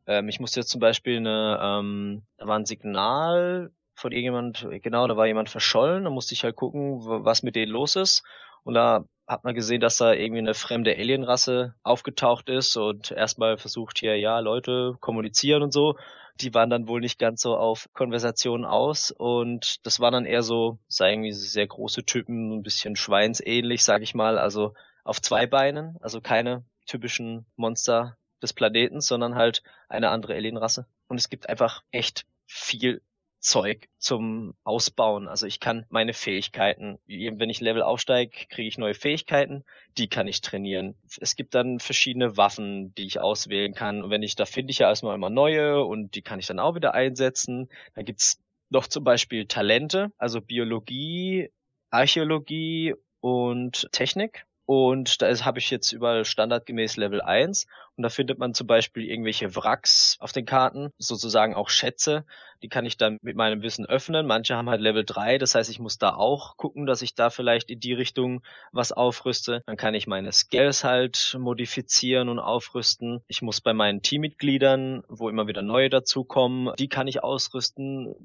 Ähm, 0.07 0.29
ich 0.29 0.39
musste 0.39 0.61
jetzt 0.61 0.69
zum 0.69 0.79
Beispiel 0.79 1.17
eine, 1.17 1.59
ähm, 1.61 2.23
da 2.37 2.47
war 2.47 2.57
ein 2.57 2.65
Signal 2.65 3.71
von 3.93 4.13
irgendjemand, 4.13 4.65
genau, 4.81 5.05
da 5.05 5.17
war 5.17 5.27
jemand 5.27 5.49
verschollen, 5.49 6.05
da 6.05 6.09
musste 6.09 6.33
ich 6.33 6.43
halt 6.45 6.55
gucken, 6.55 7.01
was 7.03 7.43
mit 7.43 7.55
denen 7.55 7.73
los 7.73 7.97
ist. 7.97 8.23
Und 8.63 8.73
da 8.75 9.03
hat 9.27 9.43
man 9.43 9.53
gesehen, 9.53 9.81
dass 9.81 9.97
da 9.97 10.13
irgendwie 10.13 10.39
eine 10.39 10.53
fremde 10.53 10.91
Alienrasse 10.95 11.75
aufgetaucht 11.83 12.47
ist 12.49 12.77
und 12.77 13.11
erstmal 13.11 13.57
versucht 13.57 13.99
hier, 13.99 14.17
ja, 14.17 14.39
Leute 14.39 14.95
kommunizieren 15.01 15.63
und 15.63 15.73
so. 15.73 15.97
Die 16.39 16.53
waren 16.53 16.69
dann 16.69 16.87
wohl 16.87 17.01
nicht 17.01 17.19
ganz 17.19 17.41
so 17.41 17.57
auf 17.57 17.89
Konversationen 17.93 18.65
aus 18.65 19.11
und 19.11 19.85
das 19.85 19.99
waren 19.99 20.13
dann 20.13 20.25
eher 20.25 20.41
so, 20.41 20.79
sei 20.87 21.11
irgendwie 21.11 21.33
sehr 21.33 21.67
große 21.67 22.05
Typen, 22.05 22.53
ein 22.53 22.63
bisschen 22.63 22.95
schweinsähnlich, 22.95 23.83
sag 23.83 24.01
ich 24.01 24.15
mal. 24.15 24.37
Also 24.37 24.73
auf 25.03 25.21
zwei 25.21 25.47
Beinen, 25.47 25.97
also 26.01 26.21
keine 26.21 26.63
typischen 26.85 27.45
Monster 27.55 28.17
des 28.41 28.53
Planeten, 28.53 29.01
sondern 29.01 29.35
halt 29.35 29.63
eine 29.87 30.09
andere 30.09 30.33
Alienrasse. 30.33 30.85
Und 31.07 31.17
es 31.17 31.29
gibt 31.29 31.49
einfach 31.49 31.83
echt 31.91 32.25
viel 32.45 33.01
Zeug 33.41 33.89
zum 33.97 34.53
Ausbauen. 34.63 35.27
Also 35.27 35.47
ich 35.47 35.59
kann 35.59 35.85
meine 35.89 36.13
Fähigkeiten, 36.13 36.99
wenn 37.07 37.49
ich 37.49 37.59
Level 37.59 37.81
aufsteige, 37.81 38.45
kriege 38.49 38.67
ich 38.67 38.77
neue 38.77 38.93
Fähigkeiten, 38.93 39.63
die 39.97 40.07
kann 40.07 40.27
ich 40.27 40.41
trainieren. 40.41 40.95
Es 41.19 41.35
gibt 41.35 41.55
dann 41.55 41.79
verschiedene 41.79 42.37
Waffen, 42.37 42.93
die 42.95 43.07
ich 43.07 43.19
auswählen 43.19 43.73
kann. 43.73 44.03
Und 44.03 44.11
wenn 44.11 44.23
ich, 44.23 44.35
da 44.35 44.45
finde 44.45 44.71
ich 44.71 44.79
ja 44.79 44.89
erstmal 44.89 45.15
immer 45.15 45.31
neue 45.31 45.83
und 45.83 46.15
die 46.15 46.21
kann 46.21 46.39
ich 46.39 46.45
dann 46.45 46.59
auch 46.59 46.75
wieder 46.75 46.93
einsetzen. 46.93 47.67
Dann 47.95 48.05
gibt's 48.05 48.39
noch 48.69 48.87
zum 48.87 49.03
Beispiel 49.03 49.47
Talente, 49.47 50.11
also 50.17 50.39
Biologie, 50.39 51.51
Archäologie 51.89 52.93
und 53.19 53.89
Technik. 53.91 54.45
Und 54.73 55.21
da 55.21 55.27
habe 55.43 55.59
ich 55.59 55.69
jetzt 55.69 55.91
überall 55.91 56.23
standardgemäß 56.23 56.95
Level 56.95 57.19
1. 57.19 57.67
Und 57.97 58.03
da 58.03 58.07
findet 58.07 58.39
man 58.39 58.53
zum 58.53 58.67
Beispiel 58.67 59.03
irgendwelche 59.03 59.53
Wracks 59.57 60.15
auf 60.21 60.31
den 60.31 60.45
Karten, 60.45 60.93
sozusagen 60.97 61.55
auch 61.55 61.67
Schätze. 61.67 62.23
Die 62.63 62.69
kann 62.69 62.85
ich 62.85 62.95
dann 62.95 63.17
mit 63.21 63.35
meinem 63.35 63.63
Wissen 63.63 63.85
öffnen. 63.85 64.25
Manche 64.25 64.55
haben 64.55 64.69
halt 64.69 64.79
Level 64.79 65.03
3, 65.03 65.39
das 65.39 65.55
heißt, 65.55 65.69
ich 65.69 65.79
muss 65.79 65.97
da 65.97 66.15
auch 66.15 66.55
gucken, 66.55 66.85
dass 66.85 67.01
ich 67.01 67.15
da 67.15 67.29
vielleicht 67.29 67.69
in 67.69 67.81
die 67.81 67.91
Richtung 67.91 68.43
was 68.71 68.93
aufrüste. 68.93 69.61
Dann 69.65 69.75
kann 69.75 69.93
ich 69.93 70.07
meine 70.07 70.31
Skills 70.31 70.85
halt 70.85 71.35
modifizieren 71.37 72.29
und 72.29 72.39
aufrüsten. 72.39 73.19
Ich 73.27 73.41
muss 73.41 73.59
bei 73.59 73.73
meinen 73.73 74.01
Teammitgliedern, 74.01 75.03
wo 75.09 75.27
immer 75.27 75.47
wieder 75.47 75.63
neue 75.63 75.89
dazukommen, 75.89 76.73
die 76.79 76.87
kann 76.87 77.07
ich 77.07 77.21
ausrüsten 77.21 78.15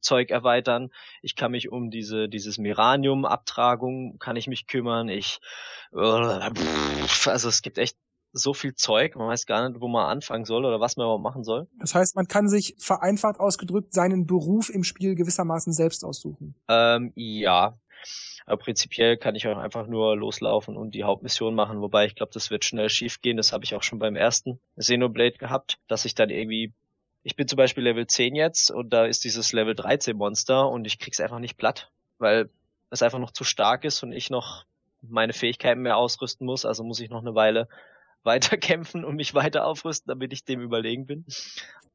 Zeug 0.00 0.30
erweitern. 0.30 0.90
Ich 1.22 1.36
kann 1.36 1.52
mich 1.52 1.70
um 1.70 1.90
diese 1.90 2.28
dieses 2.28 2.58
Miranium 2.58 3.24
Abtragung 3.24 4.18
kann 4.18 4.36
ich 4.36 4.46
mich 4.46 4.66
kümmern. 4.66 5.08
Ich 5.08 5.40
also 5.92 7.48
es 7.48 7.62
gibt 7.62 7.78
echt 7.78 7.96
so 8.32 8.54
viel 8.54 8.74
Zeug, 8.74 9.16
man 9.16 9.28
weiß 9.28 9.46
gar 9.46 9.68
nicht, 9.68 9.80
wo 9.80 9.88
man 9.88 10.06
anfangen 10.06 10.44
soll 10.44 10.64
oder 10.64 10.80
was 10.80 10.96
man 10.96 11.04
überhaupt 11.04 11.22
machen 11.22 11.44
soll. 11.44 11.68
Das 11.78 11.94
heißt, 11.94 12.16
man 12.16 12.26
kann 12.26 12.48
sich 12.48 12.76
vereinfacht 12.78 13.40
ausgedrückt 13.40 13.92
seinen 13.92 14.26
Beruf 14.26 14.70
im 14.70 14.84
Spiel 14.84 15.14
gewissermaßen 15.14 15.72
selbst 15.72 16.04
aussuchen. 16.04 16.54
Ähm, 16.68 17.12
ja. 17.16 17.78
Aber 18.46 18.56
prinzipiell 18.56 19.16
kann 19.16 19.34
ich 19.34 19.46
auch 19.46 19.58
einfach 19.58 19.86
nur 19.86 20.16
loslaufen 20.16 20.76
und 20.76 20.94
die 20.94 21.04
Hauptmission 21.04 21.54
machen, 21.54 21.80
wobei 21.80 22.06
ich 22.06 22.14
glaube, 22.14 22.32
das 22.32 22.50
wird 22.50 22.64
schnell 22.64 22.88
schief 22.88 23.20
gehen. 23.20 23.36
Das 23.36 23.52
habe 23.52 23.64
ich 23.64 23.74
auch 23.74 23.82
schon 23.82 23.98
beim 23.98 24.16
ersten 24.16 24.58
Xenoblade 24.78 25.36
gehabt, 25.38 25.78
dass 25.86 26.04
ich 26.04 26.14
dann 26.14 26.30
irgendwie 26.30 26.72
ich 27.22 27.36
bin 27.36 27.48
zum 27.48 27.56
Beispiel 27.56 27.84
Level 27.84 28.06
10 28.06 28.34
jetzt 28.34 28.70
und 28.70 28.90
da 28.90 29.04
ist 29.04 29.24
dieses 29.24 29.52
Level 29.52 29.74
13 29.74 30.16
Monster 30.16 30.68
und 30.68 30.86
ich 30.86 30.98
krieg's 30.98 31.20
einfach 31.20 31.38
nicht 31.38 31.56
platt, 31.56 31.90
weil 32.18 32.48
es 32.90 33.02
einfach 33.02 33.18
noch 33.18 33.30
zu 33.30 33.44
stark 33.44 33.84
ist 33.84 34.02
und 34.02 34.12
ich 34.12 34.30
noch 34.30 34.64
meine 35.02 35.32
Fähigkeiten 35.32 35.82
mehr 35.82 35.96
ausrüsten 35.96 36.46
muss. 36.46 36.64
Also 36.64 36.84
muss 36.84 37.00
ich 37.00 37.10
noch 37.10 37.20
eine 37.20 37.34
Weile 37.34 37.68
weiter 38.22 38.56
kämpfen 38.56 39.04
und 39.04 39.16
mich 39.16 39.34
weiter 39.34 39.64
aufrüsten, 39.64 40.08
damit 40.08 40.32
ich 40.32 40.44
dem 40.44 40.60
überlegen 40.60 41.06
bin. 41.06 41.24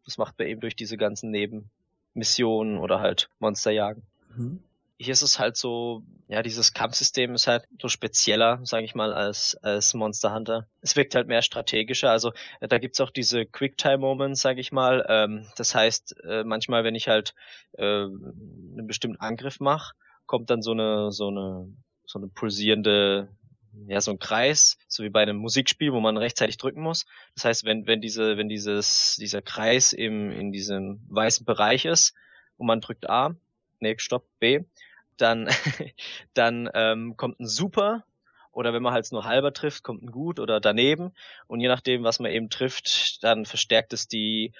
Das 0.05 0.17
macht 0.17 0.37
man 0.39 0.47
eben 0.47 0.61
durch 0.61 0.75
diese 0.75 0.97
ganzen 0.97 1.29
Nebenmissionen 1.31 2.77
oder 2.77 2.99
halt 2.99 3.29
Monsterjagen. 3.39 4.03
Mhm 4.35 4.63
hier 4.97 5.11
ist 5.11 5.21
es 5.21 5.39
halt 5.39 5.57
so, 5.57 6.03
ja, 6.27 6.41
dieses 6.41 6.73
Kampfsystem 6.73 7.33
ist 7.33 7.47
halt 7.47 7.65
so 7.81 7.89
spezieller, 7.89 8.59
sage 8.63 8.85
ich 8.85 8.95
mal, 8.95 9.13
als, 9.13 9.55
als 9.61 9.93
Monster 9.93 10.33
Hunter. 10.33 10.67
Es 10.81 10.95
wirkt 10.95 11.15
halt 11.15 11.27
mehr 11.27 11.41
strategischer. 11.41 12.11
Also 12.11 12.31
äh, 12.61 12.67
da 12.67 12.77
gibt's 12.77 13.01
auch 13.01 13.11
diese 13.11 13.45
Quicktime-Moments, 13.45 14.41
sage 14.41 14.61
ich 14.61 14.71
mal. 14.71 15.05
Ähm, 15.09 15.47
das 15.57 15.75
heißt, 15.75 16.15
äh, 16.23 16.43
manchmal, 16.43 16.83
wenn 16.83 16.95
ich 16.95 17.07
halt 17.07 17.33
äh, 17.73 17.83
einen 17.83 18.87
bestimmten 18.87 19.19
Angriff 19.19 19.59
mache, 19.59 19.95
kommt 20.25 20.49
dann 20.49 20.61
so 20.61 20.71
eine, 20.71 21.11
so 21.11 21.27
eine, 21.27 21.67
so 22.05 22.19
eine 22.19 22.27
pulsierende 22.29 23.29
ja, 23.87 23.99
so 23.99 24.11
ein 24.11 24.19
Kreis, 24.19 24.77
so 24.87 25.03
wie 25.03 25.09
bei 25.09 25.21
einem 25.21 25.35
Musikspiel, 25.35 25.91
wo 25.91 25.99
man 25.99 26.15
rechtzeitig 26.15 26.57
drücken 26.57 26.81
muss. 26.81 27.05
Das 27.33 27.43
heißt, 27.43 27.65
wenn, 27.65 27.85
wenn 27.87 27.99
diese, 27.99 28.37
wenn 28.37 28.47
dieses, 28.47 29.17
dieser 29.19 29.41
Kreis 29.41 29.91
im, 29.91 30.31
in 30.31 30.53
diesem 30.53 31.05
weißen 31.09 31.45
Bereich 31.45 31.83
ist 31.83 32.13
und 32.55 32.67
man 32.67 32.79
drückt 32.79 33.09
A, 33.09 33.35
nee, 33.79 33.95
stopp, 33.97 34.25
B, 34.39 34.61
dann, 35.17 35.49
dann 36.33 36.69
ähm, 36.73 37.17
kommt 37.17 37.39
ein 37.39 37.47
Super 37.47 38.03
oder 38.51 38.73
wenn 38.73 38.83
man 38.83 38.93
halt 38.93 39.11
nur 39.11 39.25
halber 39.25 39.53
trifft, 39.53 39.83
kommt 39.83 40.03
ein 40.03 40.11
Gut 40.11 40.39
oder 40.39 40.59
daneben 40.59 41.11
und 41.47 41.59
je 41.59 41.67
nachdem, 41.67 42.03
was 42.03 42.19
man 42.19 42.31
eben 42.31 42.49
trifft, 42.49 43.23
dann 43.23 43.45
verstärkt 43.45 43.93
es 43.93 44.07
die 44.07 44.53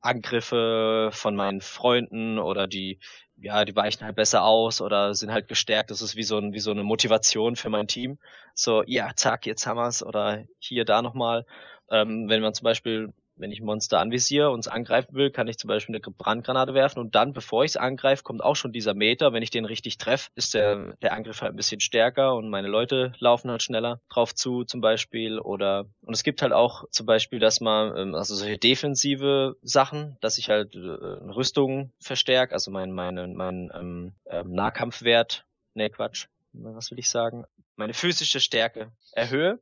Angriffe 0.00 1.10
von 1.12 1.36
meinen 1.36 1.60
Freunden 1.60 2.38
oder 2.38 2.66
die, 2.66 2.98
ja, 3.36 3.64
die 3.64 3.76
weichen 3.76 4.04
halt 4.04 4.16
besser 4.16 4.44
aus 4.44 4.80
oder 4.80 5.14
sind 5.14 5.30
halt 5.30 5.46
gestärkt. 5.48 5.90
Das 5.90 6.02
ist 6.02 6.16
wie 6.16 6.22
so, 6.22 6.38
ein, 6.38 6.52
wie 6.52 6.60
so 6.60 6.70
eine 6.70 6.84
Motivation 6.84 7.56
für 7.56 7.68
mein 7.68 7.86
Team. 7.86 8.18
So, 8.54 8.82
ja, 8.86 9.10
zack, 9.14 9.46
jetzt 9.46 9.66
haben 9.66 9.76
wir's 9.76 10.02
oder 10.02 10.44
hier, 10.58 10.84
da 10.84 11.02
nochmal. 11.02 11.44
Ähm, 11.90 12.28
wenn 12.28 12.40
man 12.42 12.54
zum 12.54 12.64
Beispiel 12.64 13.12
wenn 13.40 13.52
ich 13.52 13.60
ein 13.60 13.64
Monster 13.64 13.98
anvisiere 13.98 14.50
und 14.50 14.60
es 14.60 14.68
angreifen 14.68 15.14
will, 15.14 15.30
kann 15.30 15.48
ich 15.48 15.58
zum 15.58 15.68
Beispiel 15.68 15.94
eine 15.94 16.00
Brandgranate 16.00 16.74
werfen 16.74 17.00
und 17.00 17.14
dann, 17.14 17.32
bevor 17.32 17.64
ich 17.64 17.72
es 17.72 17.76
angreife, 17.76 18.22
kommt 18.22 18.42
auch 18.42 18.56
schon 18.56 18.72
dieser 18.72 18.94
Meter. 18.94 19.32
Wenn 19.32 19.42
ich 19.42 19.50
den 19.50 19.64
richtig 19.64 19.98
treffe, 19.98 20.30
ist 20.34 20.54
der, 20.54 20.96
der 21.02 21.12
Angriff 21.12 21.40
halt 21.42 21.52
ein 21.52 21.56
bisschen 21.56 21.80
stärker 21.80 22.34
und 22.34 22.50
meine 22.50 22.68
Leute 22.68 23.12
laufen 23.18 23.50
halt 23.50 23.62
schneller 23.62 24.00
drauf 24.08 24.34
zu 24.34 24.64
zum 24.64 24.80
Beispiel. 24.80 25.38
Oder 25.38 25.86
und 26.02 26.14
es 26.14 26.22
gibt 26.22 26.42
halt 26.42 26.52
auch 26.52 26.84
zum 26.90 27.06
Beispiel, 27.06 27.38
dass 27.38 27.60
man, 27.60 27.96
ähm, 27.96 28.14
also 28.14 28.34
solche 28.34 28.58
defensive 28.58 29.56
Sachen, 29.62 30.16
dass 30.20 30.38
ich 30.38 30.48
halt 30.48 30.74
äh, 30.74 30.78
Rüstung 30.78 31.92
verstärke, 32.00 32.54
also 32.54 32.70
mein, 32.70 32.92
meine, 32.92 33.26
mein 33.28 33.70
ähm, 33.74 34.12
ähm, 34.26 34.52
Nahkampfwert, 34.52 35.46
nee 35.74 35.88
Quatsch, 35.88 36.26
was 36.52 36.90
will 36.90 36.98
ich 36.98 37.08
sagen, 37.08 37.44
meine 37.76 37.94
physische 37.94 38.40
Stärke 38.40 38.92
erhöhe 39.12 39.58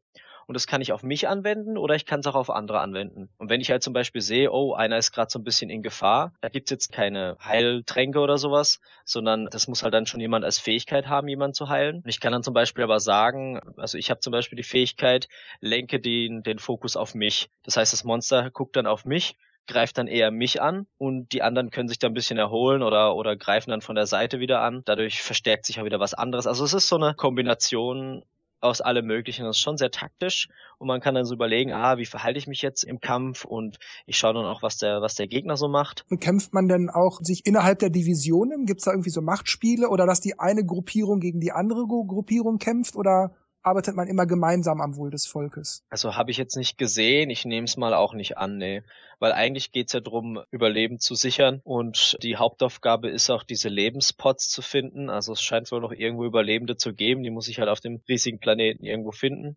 und 0.49 0.55
das 0.55 0.67
kann 0.67 0.81
ich 0.81 0.93
auf 0.93 1.03
mich 1.03 1.29
anwenden 1.29 1.77
oder 1.77 1.95
ich 1.95 2.07
kann 2.07 2.21
es 2.21 2.27
auch 2.27 2.35
auf 2.35 2.49
andere 2.49 2.81
anwenden. 2.81 3.29
Und 3.37 3.51
wenn 3.51 3.61
ich 3.61 3.71
halt 3.71 3.83
zum 3.83 3.93
Beispiel 3.93 4.23
sehe, 4.23 4.51
oh, 4.51 4.73
einer 4.73 4.97
ist 4.97 5.13
gerade 5.13 5.31
so 5.31 5.39
ein 5.39 5.45
bisschen 5.45 5.69
in 5.69 5.83
Gefahr, 5.83 6.33
da 6.41 6.49
gibt's 6.49 6.71
jetzt 6.71 6.91
keine 6.91 7.37
Heiltränke 7.45 8.19
oder 8.19 8.39
sowas, 8.39 8.81
sondern 9.05 9.47
das 9.51 9.69
muss 9.69 9.83
halt 9.83 9.93
dann 9.93 10.07
schon 10.07 10.21
jemand 10.21 10.47
als 10.47 10.59
Fähigkeit 10.59 11.07
haben, 11.07 11.29
jemanden 11.29 11.53
zu 11.53 11.69
heilen. 11.69 12.03
Ich 12.07 12.19
kann 12.19 12.33
dann 12.33 12.43
zum 12.43 12.55
Beispiel 12.55 12.83
aber 12.83 12.99
sagen, 12.99 13.61
also 13.77 13.99
ich 13.99 14.11
habe 14.11 14.21
zum 14.21 14.31
Beispiel 14.31 14.57
die 14.57 14.63
Fähigkeit, 14.63 15.29
lenke 15.61 16.01
den, 16.01 16.43
den 16.43 16.59
Fokus 16.59 16.97
auf 16.97 17.15
mich. 17.15 17.51
Das 17.63 17.77
heißt, 17.77 17.93
das 17.93 18.05
Monster 18.05 18.51
guckt 18.51 18.77
dann 18.77 18.87
auf 18.87 19.05
mich 19.05 19.37
greift 19.67 19.99
dann 19.99 20.07
eher 20.07 20.31
mich 20.31 20.63
an 20.63 20.87
und 20.97 21.31
die 21.33 21.43
anderen 21.43 21.71
können 21.71 21.89
sich 21.89 21.99
dann 21.99 22.13
ein 22.13 22.15
bisschen 22.15 22.39
erholen 22.39 22.83
oder, 22.83 23.15
oder 23.15 23.37
greifen 23.37 23.69
dann 23.69 23.83
von 23.83 23.97
der 23.97 24.07
Seite 24.07 24.41
wieder 24.41 24.63
an. 24.63 24.81
Dadurch 24.87 25.21
verstärkt 25.21 25.67
sich 25.67 25.79
auch 25.79 25.85
wieder 25.85 26.01
was 26.01 26.15
anderes. 26.15 26.47
Also 26.47 26.65
es 26.65 26.73
ist 26.73 26.89
so 26.89 26.97
eine 26.97 27.13
Kombination 27.15 28.25
aus 28.61 28.81
allem 28.81 29.07
Möglichen. 29.07 29.45
Das 29.45 29.57
ist 29.57 29.63
schon 29.63 29.77
sehr 29.77 29.91
taktisch 29.91 30.49
und 30.79 30.89
man 30.89 31.01
kann 31.01 31.15
dann 31.15 31.25
so 31.25 31.35
überlegen, 31.35 31.73
ah, 31.73 31.99
wie 31.99 32.07
verhalte 32.07 32.39
ich 32.39 32.47
mich 32.47 32.63
jetzt 32.63 32.83
im 32.85 33.01
Kampf 33.01 33.45
und 33.45 33.79
ich 34.07 34.19
schaue 34.19 34.35
dann 34.35 34.45
auch, 34.45 34.63
was 34.63 34.79
der, 34.79 35.01
was 35.01 35.15
der 35.15 35.27
Gegner 35.27 35.57
so 35.57 35.69
macht. 35.69 36.05
Und 36.11 36.21
kämpft 36.21 36.53
man 36.53 36.69
denn 36.69 36.91
auch 36.91 37.21
sich 37.23 37.47
innerhalb 37.47 37.79
der 37.79 37.91
Divisionen? 37.91 38.67
Gibt 38.67 38.81
es 38.81 38.85
da 38.85 38.93
irgendwie 38.93 39.11
so 39.11 39.21
Machtspiele 39.21 39.89
oder 39.89 40.07
dass 40.07 40.21
die 40.21 40.39
eine 40.39 40.65
Gruppierung 40.65 41.21
gegen 41.21 41.41
die 41.41 41.53
andere 41.53 41.87
Gruppierung 41.87 42.59
kämpft 42.59 42.97
oder 42.97 43.33
arbeitet 43.63 43.95
man 43.95 44.09
immer 44.09 44.27
gemeinsam 44.27 44.81
am 44.81 44.97
Wohl 44.97 45.11
des 45.11 45.27
Volkes. 45.27 45.85
Also 45.91 46.17
habe 46.17 46.31
ich 46.31 46.37
jetzt 46.37 46.57
nicht 46.57 46.79
gesehen, 46.79 47.31
ich 47.31 47.45
nehme 47.45 47.65
es 47.65 47.77
mal 47.77 47.95
auch 47.95 48.15
nicht 48.15 48.39
an, 48.39 48.57
nee. 48.57 48.83
Weil 49.19 49.33
eigentlich 49.33 49.73
geht's 49.73 49.93
ja 49.93 50.01
darum, 50.01 50.41
Überleben 50.51 51.01
zu 51.01 51.15
sichern 51.15 51.61
und 51.65 52.17
die 52.23 52.37
Hauptaufgabe 52.37 53.09
ist 53.09 53.31
auch, 53.31 53.43
diese 53.43 53.69
Lebenspots 53.69 54.49
zu 54.49 54.63
finden. 54.63 55.11
Also 55.11 55.33
es 55.33 55.43
scheint 55.43 55.71
wohl 55.73 55.81
noch 55.81 55.93
irgendwo 55.93 56.25
Überlebende 56.25 56.77
zu 56.77 56.95
geben, 56.95 57.23
die 57.23 57.31
muss 57.31 57.49
ich 57.49 57.59
halt 57.59 57.69
auf 57.69 57.81
dem 57.81 58.01
riesigen 58.09 58.39
Planeten 58.39 58.85
irgendwo 58.85 59.11
finden, 59.11 59.57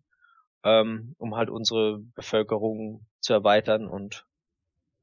ähm, 0.64 1.14
um 1.18 1.36
halt 1.36 1.48
unsere 1.48 1.98
Bevölkerung 2.14 3.06
zu 3.20 3.32
erweitern 3.32 3.86
und 3.86 4.26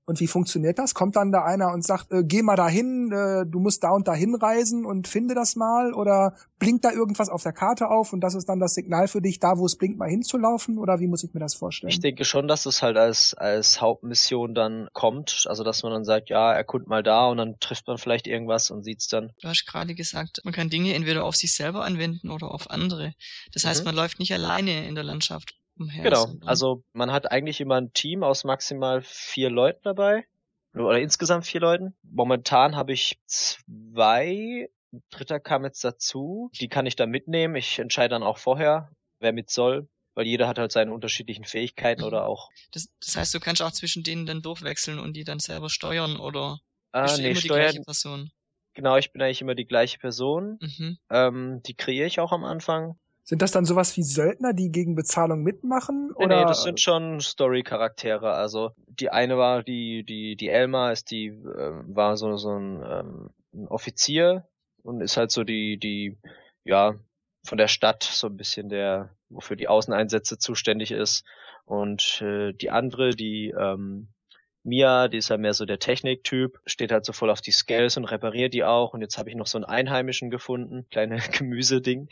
und 0.10 0.20
wie 0.20 0.28
funktioniert 0.28 0.80
das? 0.80 0.96
Kommt 0.96 1.16
dann 1.16 1.32
da 1.32 1.46
einer 1.46 1.72
und 1.72 1.86
sagt, 1.86 2.12
äh, 2.12 2.24
geh 2.24 2.42
mal 2.42 2.56
dahin, 2.56 3.12
äh, 3.12 3.46
du 3.46 3.60
musst 3.60 3.84
da 3.84 3.92
und 3.92 4.08
dahin 4.08 4.34
reisen 4.34 4.84
und 4.84 5.08
finde 5.08 5.36
das 5.36 5.56
mal? 5.56 5.94
Oder 5.94 6.36
blinkt 6.58 6.84
da 6.84 6.92
irgendwas 6.92 7.30
auf 7.30 7.44
der 7.44 7.54
Karte 7.54 7.89
auf 7.89 8.12
und 8.12 8.22
das 8.22 8.34
ist 8.34 8.50
dann 8.50 8.60
das 8.60 8.74
Signal 8.74 9.08
für 9.08 9.22
dich, 9.22 9.39
da 9.39 9.60
wo 9.60 9.68
es 9.68 9.78
blinkt, 9.78 10.00
mal 10.00 10.10
hinzulaufen? 10.10 10.80
Oder 10.80 11.00
wie 11.00 11.06
muss 11.06 11.24
ich 11.24 11.36
mir 11.36 11.39
das 11.39 11.54
vorstellen? 11.54 11.92
Ich 11.92 12.00
denke 12.00 12.25
schon, 12.25 12.48
dass 12.48 12.66
es 12.66 12.82
halt 12.82 12.98
als, 12.98 13.36
als 13.36 13.82
Hauptmission 13.82 14.56
dann 14.56 14.89
kommt. 14.94 15.46
Also 15.48 15.63
dass 15.63 15.84
man 15.84 15.92
dann 15.94 16.06
sagt, 16.06 16.30
ja, 16.30 16.54
erkund 16.54 16.88
mal 16.88 17.04
da 17.04 17.28
und 17.28 17.38
dann 17.38 17.60
trifft 17.60 17.86
man 17.86 18.00
vielleicht 18.00 18.25
irgendwas 18.25 18.72
und 18.72 18.84
sieht's 18.84 19.10
dann. 19.10 19.32
Du 19.39 19.48
hast 19.48 19.68
gerade 19.68 19.94
gesagt, 19.94 20.42
man 20.44 20.56
kann 20.56 20.72
Dinge 20.72 20.96
entweder 20.96 21.24
auf 21.24 21.36
sich 21.36 21.54
selber 21.54 21.86
anwenden 21.86 22.32
oder 22.32 22.50
auf 22.50 22.72
andere. 22.72 23.13
Das 23.54 23.63
heißt, 23.63 23.82
mhm. 23.82 23.89
man 23.89 23.96
läuft 23.96 24.18
nicht 24.18 24.34
alleine 24.34 24.88
in 24.88 24.96
der 24.96 25.04
Landschaft 25.04 25.54
umher. 25.79 26.03
Genau, 26.03 26.25
sind, 26.25 26.48
also 26.48 26.83
man 26.93 27.12
hat 27.12 27.31
eigentlich 27.31 27.62
immer 27.62 27.75
ein 27.75 27.93
Team 27.93 28.24
aus 28.24 28.43
maximal 28.43 29.01
vier 29.01 29.50
Leuten 29.50 29.81
dabei. 29.83 30.25
Oder 30.74 31.00
insgesamt 31.00 31.48
vier 31.48 31.62
Leuten. 31.62 31.95
Momentan 32.03 32.75
habe 32.75 32.93
ich 32.93 33.19
zwei. 33.25 34.69
Ein 34.91 35.03
dritter 35.09 35.39
kam 35.39 35.63
jetzt 35.63 35.83
dazu. 35.83 36.51
Die 36.59 36.67
kann 36.67 36.86
ich 36.86 36.95
dann 36.95 37.09
mitnehmen. 37.09 37.55
Ich 37.55 37.79
entscheide 37.79 38.09
dann 38.09 38.24
auch 38.24 38.38
vorher, 38.38 38.91
wer 39.19 39.33
mit 39.33 39.50
soll 39.50 39.88
weil 40.19 40.27
jeder 40.27 40.50
hat 40.50 40.59
halt 40.59 40.74
seine 40.74 40.91
unterschiedlichen 40.93 41.45
Fähigkeiten 41.45 42.03
oder 42.03 42.25
auch. 42.25 42.50
Das, 42.71 42.89
das 43.00 43.15
heißt, 43.15 43.33
du 43.33 43.39
kannst 43.39 43.62
auch 43.62 43.71
zwischen 43.71 44.03
denen 44.03 44.25
dann 44.25 44.41
durchwechseln 44.41 45.00
und 45.00 45.13
die 45.13 45.24
dann 45.24 45.39
selber 45.39 45.69
steuern 45.69 46.17
oder 46.17 46.59
ah, 46.91 47.03
bist 47.03 47.19
nee, 47.19 47.31
immer 47.31 47.39
steuern, 47.39 47.59
die 47.62 47.77
gleiche 47.77 47.81
Person? 47.83 48.31
Genau, 48.74 48.98
ich 48.98 49.13
bin 49.13 49.21
eigentlich 49.21 49.39
immer 49.39 49.55
die 49.55 49.65
gleiche 49.65 49.98
Person. 49.98 50.57
Mhm. 50.59 50.98
Ähm, 51.09 51.62
die 51.65 51.74
kreiere 51.74 52.05
ich 52.05 52.19
auch 52.19 52.33
am 52.33 52.43
Anfang. 52.43 53.00
Sind 53.29 53.43
das 53.43 53.51
dann 53.51 53.63
sowas 53.63 53.95
wie 53.95 54.01
Söldner, 54.01 54.53
die 54.53 54.71
gegen 54.71 54.95
Bezahlung 54.95 55.43
mitmachen? 55.43 56.07
Nee, 56.17 56.25
oder? 56.25 56.39
nee, 56.39 56.45
das 56.48 56.63
sind 56.63 56.81
schon 56.81 57.19
Story-Charaktere. 57.19 58.31
Also 58.31 58.71
die 58.88 59.12
eine 59.12 59.38
war 59.38 59.62
die, 59.62 60.03
die, 60.03 60.36
die 60.36 60.50
Elma 60.50 60.91
ist 60.91 61.12
die, 61.12 61.27
äh, 61.27 61.74
war 61.86 62.17
so, 62.17 62.38
so 62.38 62.57
ein, 62.57 62.81
ähm, 62.83 63.29
ein 63.53 63.67
Offizier 63.67 64.48
und 64.81 65.01
ist 65.01 65.15
halt 65.15 65.29
so 65.29 65.43
die, 65.43 65.77
die, 65.77 66.17
ja, 66.63 66.95
von 67.43 67.59
der 67.59 67.67
Stadt 67.67 68.01
so 68.01 68.25
ein 68.25 68.36
bisschen 68.36 68.67
der, 68.67 69.15
wofür 69.29 69.55
die 69.55 69.67
Außeneinsätze 69.67 70.39
zuständig 70.39 70.89
ist. 70.89 71.24
Und 71.65 72.24
äh, 72.24 72.53
die 72.53 72.71
andere, 72.71 73.12
die 73.12 73.53
ähm, 73.55 74.07
Mia, 74.63 75.08
die 75.08 75.18
ist 75.18 75.30
ja 75.30 75.38
mehr 75.38 75.54
so 75.54 75.66
der 75.66 75.80
Techniktyp, 75.80 76.60
steht 76.66 76.92
halt 76.92 77.06
so 77.06 77.13
voll 77.13 77.30
auf 77.30 77.42
die 77.42 77.51
Scales 77.51 77.96
und 77.98 78.06
repariert 78.06 78.54
die 78.54 78.63
auch. 78.63 78.94
Und 78.94 79.01
jetzt 79.01 79.18
habe 79.18 79.30
ich 79.30 79.36
noch 79.36 79.48
so 79.48 79.58
einen 79.58 79.66
Einheimischen 79.66 80.30
gefunden, 80.30 80.86
kleine 80.92 81.18
Gemüseding, 81.38 82.10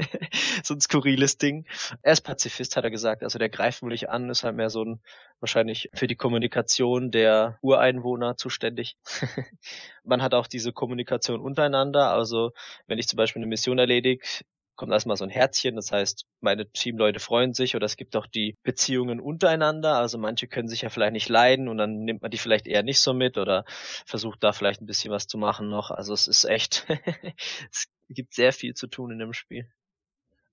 so 0.62 0.74
ein 0.74 0.80
skurriles 0.80 1.38
Ding. 1.38 1.66
Er 2.02 2.12
ist 2.12 2.20
Pazifist, 2.20 2.76
hat 2.76 2.84
er 2.84 2.90
gesagt. 2.90 3.22
Also 3.22 3.38
der 3.38 3.48
greift 3.48 3.82
wohl 3.82 3.90
nicht 3.90 4.08
an, 4.08 4.30
ist 4.30 4.44
halt 4.44 4.56
mehr 4.56 4.70
so 4.70 4.84
ein 4.84 5.00
wahrscheinlich 5.40 5.90
für 5.94 6.06
die 6.06 6.16
Kommunikation 6.16 7.10
der 7.10 7.58
Ureinwohner 7.62 8.36
zuständig. 8.36 8.96
Man 10.04 10.22
hat 10.22 10.34
auch 10.34 10.46
diese 10.46 10.72
Kommunikation 10.72 11.40
untereinander. 11.40 12.10
Also 12.12 12.52
wenn 12.86 12.98
ich 12.98 13.08
zum 13.08 13.16
Beispiel 13.16 13.40
eine 13.40 13.48
Mission 13.48 13.78
erledige, 13.78 14.24
kommt 14.80 14.92
erstmal 14.92 15.18
so 15.18 15.24
ein 15.24 15.30
Herzchen, 15.30 15.76
das 15.76 15.92
heißt, 15.92 16.24
meine 16.40 16.66
Teamleute 16.72 17.20
freuen 17.20 17.52
sich 17.52 17.76
oder 17.76 17.84
es 17.84 17.98
gibt 17.98 18.16
auch 18.16 18.26
die 18.26 18.56
Beziehungen 18.62 19.20
untereinander, 19.20 19.98
also 19.98 20.16
manche 20.16 20.48
können 20.48 20.68
sich 20.68 20.80
ja 20.80 20.88
vielleicht 20.88 21.12
nicht 21.12 21.28
leiden 21.28 21.68
und 21.68 21.76
dann 21.76 21.98
nimmt 22.04 22.22
man 22.22 22.30
die 22.30 22.38
vielleicht 22.38 22.66
eher 22.66 22.82
nicht 22.82 22.98
so 22.98 23.12
mit 23.12 23.36
oder 23.36 23.66
versucht 24.06 24.42
da 24.42 24.54
vielleicht 24.54 24.80
ein 24.80 24.86
bisschen 24.86 25.12
was 25.12 25.26
zu 25.26 25.36
machen 25.36 25.68
noch. 25.68 25.90
Also 25.90 26.14
es 26.14 26.28
ist 26.28 26.46
echt, 26.46 26.86
es 27.70 27.88
gibt 28.08 28.32
sehr 28.32 28.54
viel 28.54 28.72
zu 28.72 28.86
tun 28.86 29.10
in 29.10 29.18
dem 29.18 29.34
Spiel. 29.34 29.68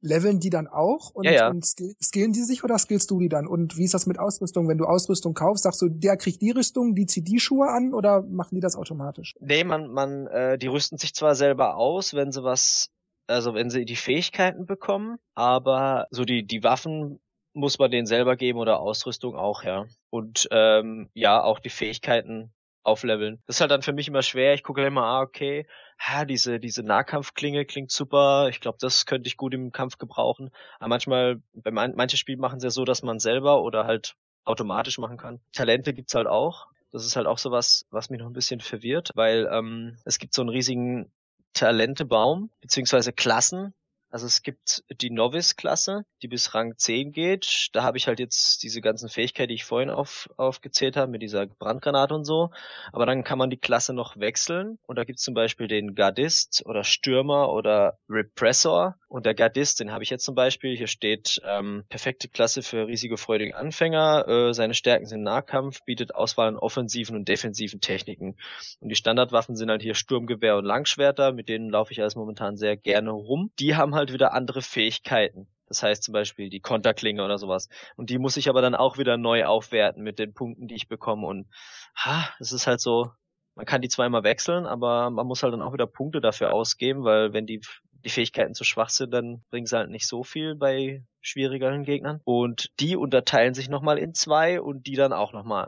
Leveln 0.02 0.42
die 0.42 0.50
dann 0.50 0.68
auch 0.68 1.12
und, 1.12 1.24
ja, 1.24 1.32
ja. 1.32 1.50
und 1.50 1.66
skillen 1.66 2.34
die 2.34 2.44
sich 2.44 2.66
oder 2.66 2.78
skillst 2.78 3.10
du 3.10 3.22
die 3.22 3.30
dann? 3.30 3.48
Und 3.48 3.78
wie 3.78 3.86
ist 3.86 3.94
das 3.94 4.08
mit 4.08 4.20
Ausrüstung? 4.20 4.68
Wenn 4.68 4.78
du 4.78 4.84
Ausrüstung 4.84 5.36
kaufst, 5.36 5.63
sagst 5.63 5.82
du, 5.82 5.88
der 5.88 6.18
kriegt 6.18 6.42
die 6.42 6.52
Rüstung, 6.52 6.96
die 6.96 7.06
zieht 7.06 7.30
die 7.30 7.40
Schuhe 7.40 7.70
an 7.70 7.94
oder 7.94 8.24
machen 8.24 8.56
die 8.56 8.62
das 8.62 8.76
automatisch? 8.76 9.36
Nee, 9.40 9.63
man, 9.63 9.88
man, 9.88 10.28
äh, 10.28 10.58
die 10.58 10.68
rüsten 10.68 10.98
sich 10.98 11.16
zwar 11.16 11.34
selber 11.34 11.78
aus, 11.78 12.13
wenn 12.13 12.34
sie 12.34 12.44
was 12.44 12.92
also 13.28 13.54
wenn 13.54 13.70
sie 13.70 13.86
die 13.86 13.96
Fähigkeiten 13.96 14.66
bekommen, 14.66 15.18
aber 15.36 16.08
so 16.12 16.24
die, 16.26 16.46
die 16.46 16.63
Waffen 16.63 17.20
muss 17.54 17.80
man 17.80 17.92
denen 17.92 18.08
selber 18.08 18.36
geben 18.36 18.60
oder 18.60 18.80
Ausrüstung 18.80 19.36
auch, 19.36 19.63
ja. 19.63 19.86
Und 20.10 20.48
ähm, 20.52 21.10
ja, 21.13 21.42
auch 21.42 21.60
die 21.60 21.70
Fähigkeiten 21.70 22.54
aufleveln. 22.84 23.42
Das 23.46 23.58
ist 23.58 23.62
halt 23.62 23.72
dann 23.72 23.82
für 23.82 23.94
mich 23.94 24.08
immer 24.08 24.22
schwer. 24.22 24.54
Ich 24.54 24.63
gucke 24.63 24.86
immer, 24.86 25.04
ah, 25.04 25.22
okay, 25.22 25.68
ha, 26.00 26.24
diese, 26.24 26.60
diese 26.60 26.84
Nahkampfklinge 26.84 27.66
klingt 27.66 27.92
super. 27.92 28.48
Ich 28.50 28.62
glaube, 28.62 28.78
das 28.80 29.06
könnte 29.06 29.28
ich 29.28 29.38
gut 29.38 29.54
im 29.54 29.72
Kampf 29.72 29.98
gebrauchen. 29.98 30.52
Aber 30.80 30.90
manchmal, 30.90 31.42
bei 31.54 31.72
man, 31.72 31.96
manche 31.96 32.18
Spiele 32.18 32.38
machen 32.38 32.58
es 32.58 32.63
ja 32.63 32.70
so, 32.70 32.86
dass 32.86 33.04
man 33.04 33.20
selber 33.20 33.62
oder 33.62 33.86
halt 33.86 34.16
automatisch 34.46 34.98
machen 34.98 35.18
kann. 35.18 35.42
Talente 35.52 35.94
gibt's 35.94 36.16
halt 36.16 36.28
auch. 36.28 36.68
Das 36.94 37.06
ist 37.06 37.18
halt 37.18 37.28
auch 37.28 37.38
sowas, 37.38 37.86
was 37.92 38.10
mich 38.10 38.22
noch 38.22 38.28
ein 38.28 38.34
bisschen 38.34 38.62
verwirrt, 38.62 39.12
weil 39.16 39.50
ähm, 39.52 39.98
es 40.06 40.20
gibt 40.20 40.34
so 40.34 40.42
einen 40.42 40.50
riesigen 40.50 41.12
Talentebaum 41.54 42.50
beziehungsweise 42.62 43.14
Klassen, 43.14 43.74
also 44.10 44.26
es 44.26 44.41
gibt 44.41 44.84
die 45.02 45.10
Novice-Klasse, 45.10 46.06
die 46.22 46.28
bis 46.28 46.54
Rang 46.54 46.78
10 46.78 47.12
geht. 47.12 47.67
Da 47.74 47.84
habe 47.84 47.98
ich 47.98 48.08
halt 48.08 48.20
jetzt 48.20 48.63
diese 48.63 48.80
ganzen 48.80 49.10
Fähigkeiten, 49.10 49.50
die 49.50 49.56
ich 49.56 49.65
vorhin 49.65 49.89
auf, 49.89 50.30
aufgezählt 50.38 50.96
habe, 50.96 51.12
mit 51.12 51.22
dieser 51.22 51.46
Brandgranate 51.46 52.13
und 52.13 52.24
so. 52.24 52.52
Aber 52.93 53.06
dann 53.06 53.26
kann 53.26 53.38
man 53.38 53.50
die 53.50 53.58
Klasse 53.58 53.93
noch 53.93 54.17
wechseln. 54.17 54.80
Und 54.88 54.98
da 54.98 55.04
gibt 55.04 55.20
es 55.20 55.26
zum 55.26 55.34
Beispiel 55.34 55.67
den 55.67 55.93
Gardist 55.93 56.63
oder 56.65 56.86
Stürmer 56.86 57.52
oder 57.52 57.98
Repressor. 58.10 58.96
Und 59.10 59.26
der 59.26 59.36
Gardist, 59.36 59.82
den 59.82 59.91
habe 59.91 60.04
ich 60.04 60.10
jetzt 60.10 60.24
zum 60.24 60.36
Beispiel. 60.36 60.76
Hier 60.76 60.88
steht 60.88 61.41
ähm, 61.46 61.84
perfekte 61.89 62.30
Klasse 62.30 62.62
für 62.62 62.88
risikofreudige 62.88 63.56
Anfänger. 63.56 64.28
Äh, 64.28 64.54
seine 64.54 64.74
Stärken 64.74 65.06
sind 65.06 65.24
Nahkampf, 65.24 65.84
bietet 65.84 66.15
Auswahl 66.15 66.48
an 66.48 66.58
offensiven 66.58 67.15
und 67.15 67.28
defensiven 67.28 67.82
Techniken. 67.82 68.38
Und 68.80 68.89
die 68.89 68.96
Standardwaffen 68.96 69.56
sind 69.56 69.70
halt 69.70 69.82
hier 69.82 69.96
Sturmgewehr 69.96 70.58
und 70.58 70.65
Langschwerter. 70.65 71.34
Mit 71.34 71.50
denen 71.50 71.70
laufe 71.70 71.91
ich 71.91 72.02
also 72.02 72.20
momentan 72.20 72.56
sehr 72.56 72.78
gerne 72.78 73.12
rum. 73.12 73.52
Die 73.60 73.76
haben 73.76 73.97
halt 73.98 74.14
wieder 74.14 74.34
andere 74.34 74.62
Fähigkeiten. 74.62 75.48
Das 75.68 75.84
heißt 75.84 76.04
zum 76.04 76.14
Beispiel 76.14 76.50
die 76.50 76.62
Konterklinge 76.62 77.24
oder 77.24 77.38
sowas. 77.38 77.68
Und 77.98 78.10
die 78.10 78.18
muss 78.18 78.38
ich 78.38 78.48
aber 78.48 78.62
dann 78.62 78.76
auch 78.76 78.98
wieder 78.98 79.18
neu 79.18 79.46
aufwerten 79.46 80.02
mit 80.02 80.18
den 80.18 80.34
Punkten, 80.34 80.68
die 80.68 80.76
ich 80.76 80.88
bekomme. 80.88 81.28
Und 81.28 81.48
ha, 81.96 82.30
es 82.40 82.54
ist 82.54 82.68
halt 82.68 82.80
so, 82.80 83.12
man 83.56 83.66
kann 83.66 83.82
die 83.82 83.90
zweimal 83.90 84.24
wechseln, 84.24 84.66
aber 84.66 85.10
man 85.10 85.28
muss 85.28 85.44
halt 85.44 85.54
dann 85.54 85.62
auch 85.62 85.74
wieder 85.74 85.88
Punkte 85.88 86.22
dafür 86.22 86.54
ausgeben, 86.54 87.04
weil 87.04 87.34
wenn 87.34 87.46
die, 87.46 87.60
die 88.06 88.10
Fähigkeiten 88.10 88.54
zu 88.54 88.64
schwach 88.64 88.90
sind, 88.90 89.14
dann 89.14 89.44
bringen 89.50 89.66
sie 89.66 89.76
halt 89.76 89.90
nicht 89.90 90.08
so 90.08 90.24
viel 90.24 90.56
bei 90.56 91.04
schwierigeren 91.20 91.84
Gegnern. 91.84 92.22
Und 92.24 92.72
die 92.80 92.96
unterteilen 92.96 93.54
sich 93.54 93.68
nochmal 93.68 93.98
in 93.98 94.14
zwei 94.14 94.62
und 94.62 94.88
die 94.88 94.96
dann 94.96 95.12
auch 95.12 95.34
nochmal. 95.34 95.68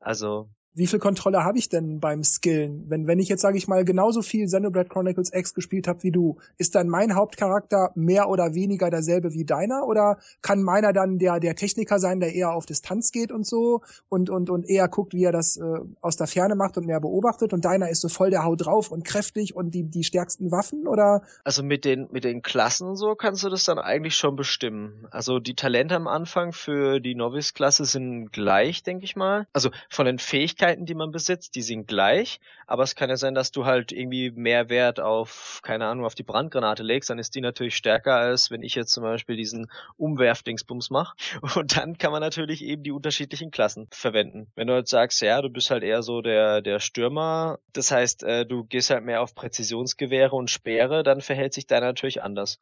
Also 0.00 0.50
wie 0.76 0.86
viel 0.86 0.98
Kontrolle 0.98 1.42
habe 1.42 1.58
ich 1.58 1.70
denn 1.70 2.00
beim 2.00 2.22
Skillen? 2.22 2.84
Wenn, 2.88 3.06
wenn 3.06 3.18
ich 3.18 3.30
jetzt, 3.30 3.40
sage 3.40 3.56
ich 3.56 3.66
mal, 3.66 3.86
genauso 3.86 4.20
viel 4.20 4.44
Xenoblade 4.44 4.90
Chronicles 4.90 5.32
X 5.32 5.54
gespielt 5.54 5.88
habe 5.88 6.02
wie 6.02 6.10
du, 6.10 6.36
ist 6.58 6.74
dann 6.74 6.88
mein 6.88 7.14
Hauptcharakter 7.14 7.92
mehr 7.94 8.28
oder 8.28 8.54
weniger 8.54 8.90
derselbe 8.90 9.32
wie 9.32 9.46
deiner? 9.46 9.86
Oder 9.86 10.18
kann 10.42 10.62
meiner 10.62 10.92
dann 10.92 11.16
der, 11.16 11.40
der 11.40 11.56
Techniker 11.56 11.98
sein, 11.98 12.20
der 12.20 12.34
eher 12.34 12.52
auf 12.52 12.66
Distanz 12.66 13.10
geht 13.10 13.32
und 13.32 13.46
so 13.46 13.80
und, 14.10 14.28
und, 14.28 14.50
und 14.50 14.68
eher 14.68 14.86
guckt, 14.88 15.14
wie 15.14 15.24
er 15.24 15.32
das 15.32 15.56
äh, 15.56 15.62
aus 16.02 16.18
der 16.18 16.26
Ferne 16.26 16.56
macht 16.56 16.76
und 16.76 16.84
mehr 16.84 17.00
beobachtet 17.00 17.54
und 17.54 17.64
deiner 17.64 17.88
ist 17.88 18.02
so 18.02 18.10
voll 18.10 18.28
der 18.28 18.44
Haut 18.44 18.66
drauf 18.66 18.90
und 18.90 19.02
kräftig 19.02 19.56
und 19.56 19.70
die, 19.70 19.84
die 19.84 20.04
stärksten 20.04 20.50
Waffen? 20.50 20.86
Oder? 20.86 21.22
Also 21.42 21.62
mit 21.62 21.86
den, 21.86 22.08
mit 22.10 22.24
den 22.24 22.42
Klassen 22.42 22.86
und 22.86 22.96
so 22.96 23.14
kannst 23.14 23.42
du 23.42 23.48
das 23.48 23.64
dann 23.64 23.78
eigentlich 23.78 24.14
schon 24.14 24.36
bestimmen. 24.36 25.06
Also 25.10 25.38
die 25.38 25.54
Talente 25.54 25.94
am 25.94 26.06
Anfang 26.06 26.52
für 26.52 27.00
die 27.00 27.14
Novice-Klasse 27.14 27.86
sind 27.86 28.30
gleich, 28.30 28.82
denke 28.82 29.06
ich 29.06 29.16
mal. 29.16 29.46
Also 29.54 29.70
von 29.88 30.04
den 30.04 30.18
Fähigkeiten 30.18 30.65
Fähigkeiten, 30.66 30.86
die 30.86 30.94
man 30.94 31.12
besitzt, 31.12 31.54
die 31.54 31.62
sind 31.62 31.86
gleich, 31.86 32.40
aber 32.66 32.82
es 32.82 32.94
kann 32.96 33.08
ja 33.08 33.16
sein, 33.16 33.34
dass 33.34 33.52
du 33.52 33.64
halt 33.64 33.92
irgendwie 33.92 34.30
mehr 34.32 34.68
Wert 34.68 34.98
auf, 34.98 35.60
keine 35.62 35.86
Ahnung, 35.86 36.04
auf 36.04 36.14
die 36.14 36.24
Brandgranate 36.24 36.82
legst, 36.82 37.08
dann 37.10 37.18
ist 37.18 37.34
die 37.34 37.40
natürlich 37.40 37.76
stärker, 37.76 38.16
als 38.16 38.50
wenn 38.50 38.62
ich 38.62 38.74
jetzt 38.74 38.92
zum 38.92 39.04
Beispiel 39.04 39.36
diesen 39.36 39.70
Umwerfdingsbums 39.96 40.90
mache. 40.90 41.16
Und 41.56 41.76
dann 41.76 41.98
kann 41.98 42.12
man 42.12 42.20
natürlich 42.20 42.62
eben 42.64 42.82
die 42.82 42.90
unterschiedlichen 42.90 43.50
Klassen 43.50 43.86
verwenden. 43.92 44.50
Wenn 44.56 44.66
du 44.66 44.74
halt 44.74 44.88
sagst, 44.88 45.22
ja, 45.22 45.40
du 45.40 45.50
bist 45.50 45.70
halt 45.70 45.84
eher 45.84 46.02
so 46.02 46.20
der, 46.20 46.62
der 46.62 46.80
Stürmer, 46.80 47.58
das 47.72 47.90
heißt, 47.90 48.24
äh, 48.24 48.46
du 48.46 48.64
gehst 48.64 48.90
halt 48.90 49.04
mehr 49.04 49.22
auf 49.22 49.34
Präzisionsgewehre 49.34 50.34
und 50.34 50.50
Speere, 50.50 51.02
dann 51.02 51.20
verhält 51.20 51.54
sich 51.54 51.66
da 51.66 51.80
natürlich 51.80 52.22
anders. 52.22 52.58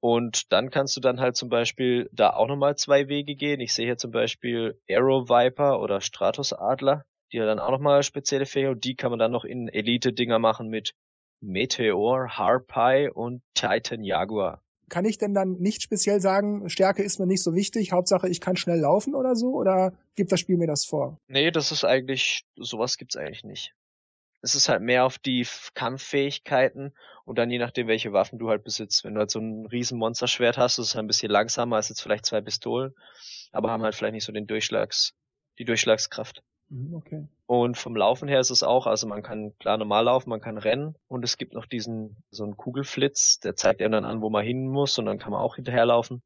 Und 0.00 0.52
dann 0.52 0.70
kannst 0.70 0.96
du 0.96 1.00
dann 1.00 1.20
halt 1.20 1.36
zum 1.36 1.48
Beispiel 1.48 2.10
da 2.12 2.30
auch 2.30 2.46
nochmal 2.46 2.76
zwei 2.76 3.08
Wege 3.08 3.36
gehen. 3.36 3.60
Ich 3.60 3.72
sehe 3.72 3.86
hier 3.86 3.96
zum 3.96 4.10
Beispiel 4.10 4.78
Arrow 4.90 5.30
Viper 5.30 5.80
oder 5.80 6.02
Stratos 6.02 6.52
Adler, 6.52 7.06
die 7.34 7.38
ja 7.38 7.46
dann 7.46 7.58
auch 7.58 7.72
nochmal 7.72 8.04
spezielle 8.04 8.46
Fähigkeiten 8.46 8.76
und 8.76 8.84
die 8.84 8.94
kann 8.94 9.10
man 9.10 9.18
dann 9.18 9.32
noch 9.32 9.44
in 9.44 9.68
Elite-Dinger 9.68 10.38
machen 10.38 10.68
mit 10.68 10.94
Meteor, 11.40 12.28
Harpy 12.38 13.10
und 13.12 13.42
Titan 13.54 14.04
Jaguar. 14.04 14.62
Kann 14.88 15.04
ich 15.04 15.18
denn 15.18 15.34
dann 15.34 15.54
nicht 15.54 15.82
speziell 15.82 16.20
sagen, 16.20 16.68
Stärke 16.68 17.02
ist 17.02 17.18
mir 17.18 17.26
nicht 17.26 17.42
so 17.42 17.54
wichtig, 17.54 17.90
Hauptsache 17.90 18.28
ich 18.28 18.40
kann 18.40 18.56
schnell 18.56 18.78
laufen 18.78 19.16
oder 19.16 19.34
so? 19.34 19.52
Oder 19.54 19.92
gibt 20.14 20.30
das 20.30 20.38
Spiel 20.38 20.56
mir 20.56 20.68
das 20.68 20.84
vor? 20.84 21.18
Nee, 21.26 21.50
das 21.50 21.72
ist 21.72 21.84
eigentlich, 21.84 22.44
sowas 22.54 22.98
gibt's 22.98 23.16
eigentlich 23.16 23.42
nicht. 23.42 23.74
Es 24.40 24.54
ist 24.54 24.68
halt 24.68 24.82
mehr 24.82 25.04
auf 25.04 25.18
die 25.18 25.44
Kampffähigkeiten 25.72 26.94
und 27.24 27.38
dann 27.38 27.50
je 27.50 27.58
nachdem, 27.58 27.88
welche 27.88 28.12
Waffen 28.12 28.38
du 28.38 28.48
halt 28.50 28.62
besitzt. 28.62 29.02
Wenn 29.02 29.14
du 29.14 29.20
halt 29.20 29.30
so 29.32 29.40
ein 29.40 29.66
riesen 29.66 29.98
Monsterschwert 29.98 30.56
hast, 30.56 30.78
das 30.78 30.88
ist 30.88 30.94
halt 30.94 31.04
ein 31.04 31.08
bisschen 31.08 31.32
langsamer 31.32 31.76
als 31.76 31.88
jetzt 31.88 32.02
vielleicht 32.02 32.26
zwei 32.26 32.42
Pistolen, 32.42 32.94
aber 33.50 33.72
haben 33.72 33.82
halt 33.82 33.96
vielleicht 33.96 34.14
nicht 34.14 34.24
so 34.24 34.32
den 34.32 34.46
Durchschlags, 34.46 35.14
die 35.58 35.64
Durchschlagskraft. 35.64 36.44
Mhm, 36.68 36.94
okay. 36.94 37.26
Und 37.46 37.76
vom 37.76 37.96
Laufen 37.96 38.28
her 38.28 38.40
ist 38.40 38.50
es 38.50 38.62
auch, 38.62 38.86
also 38.86 39.06
man 39.06 39.22
kann 39.22 39.56
klar 39.58 39.76
normal 39.76 40.04
laufen, 40.04 40.30
man 40.30 40.40
kann 40.40 40.58
rennen 40.58 40.94
und 41.08 41.24
es 41.24 41.36
gibt 41.36 41.52
noch 41.54 41.66
diesen, 41.66 42.16
so 42.30 42.44
einen 42.44 42.56
Kugelflitz, 42.56 43.38
der 43.40 43.54
zeigt 43.54 43.82
einem 43.82 43.92
dann 43.92 44.04
an, 44.04 44.22
wo 44.22 44.30
man 44.30 44.44
hin 44.44 44.66
muss 44.68 44.98
und 44.98 45.06
dann 45.06 45.18
kann 45.18 45.32
man 45.32 45.40
auch 45.40 45.56
hinterherlaufen. 45.56 46.22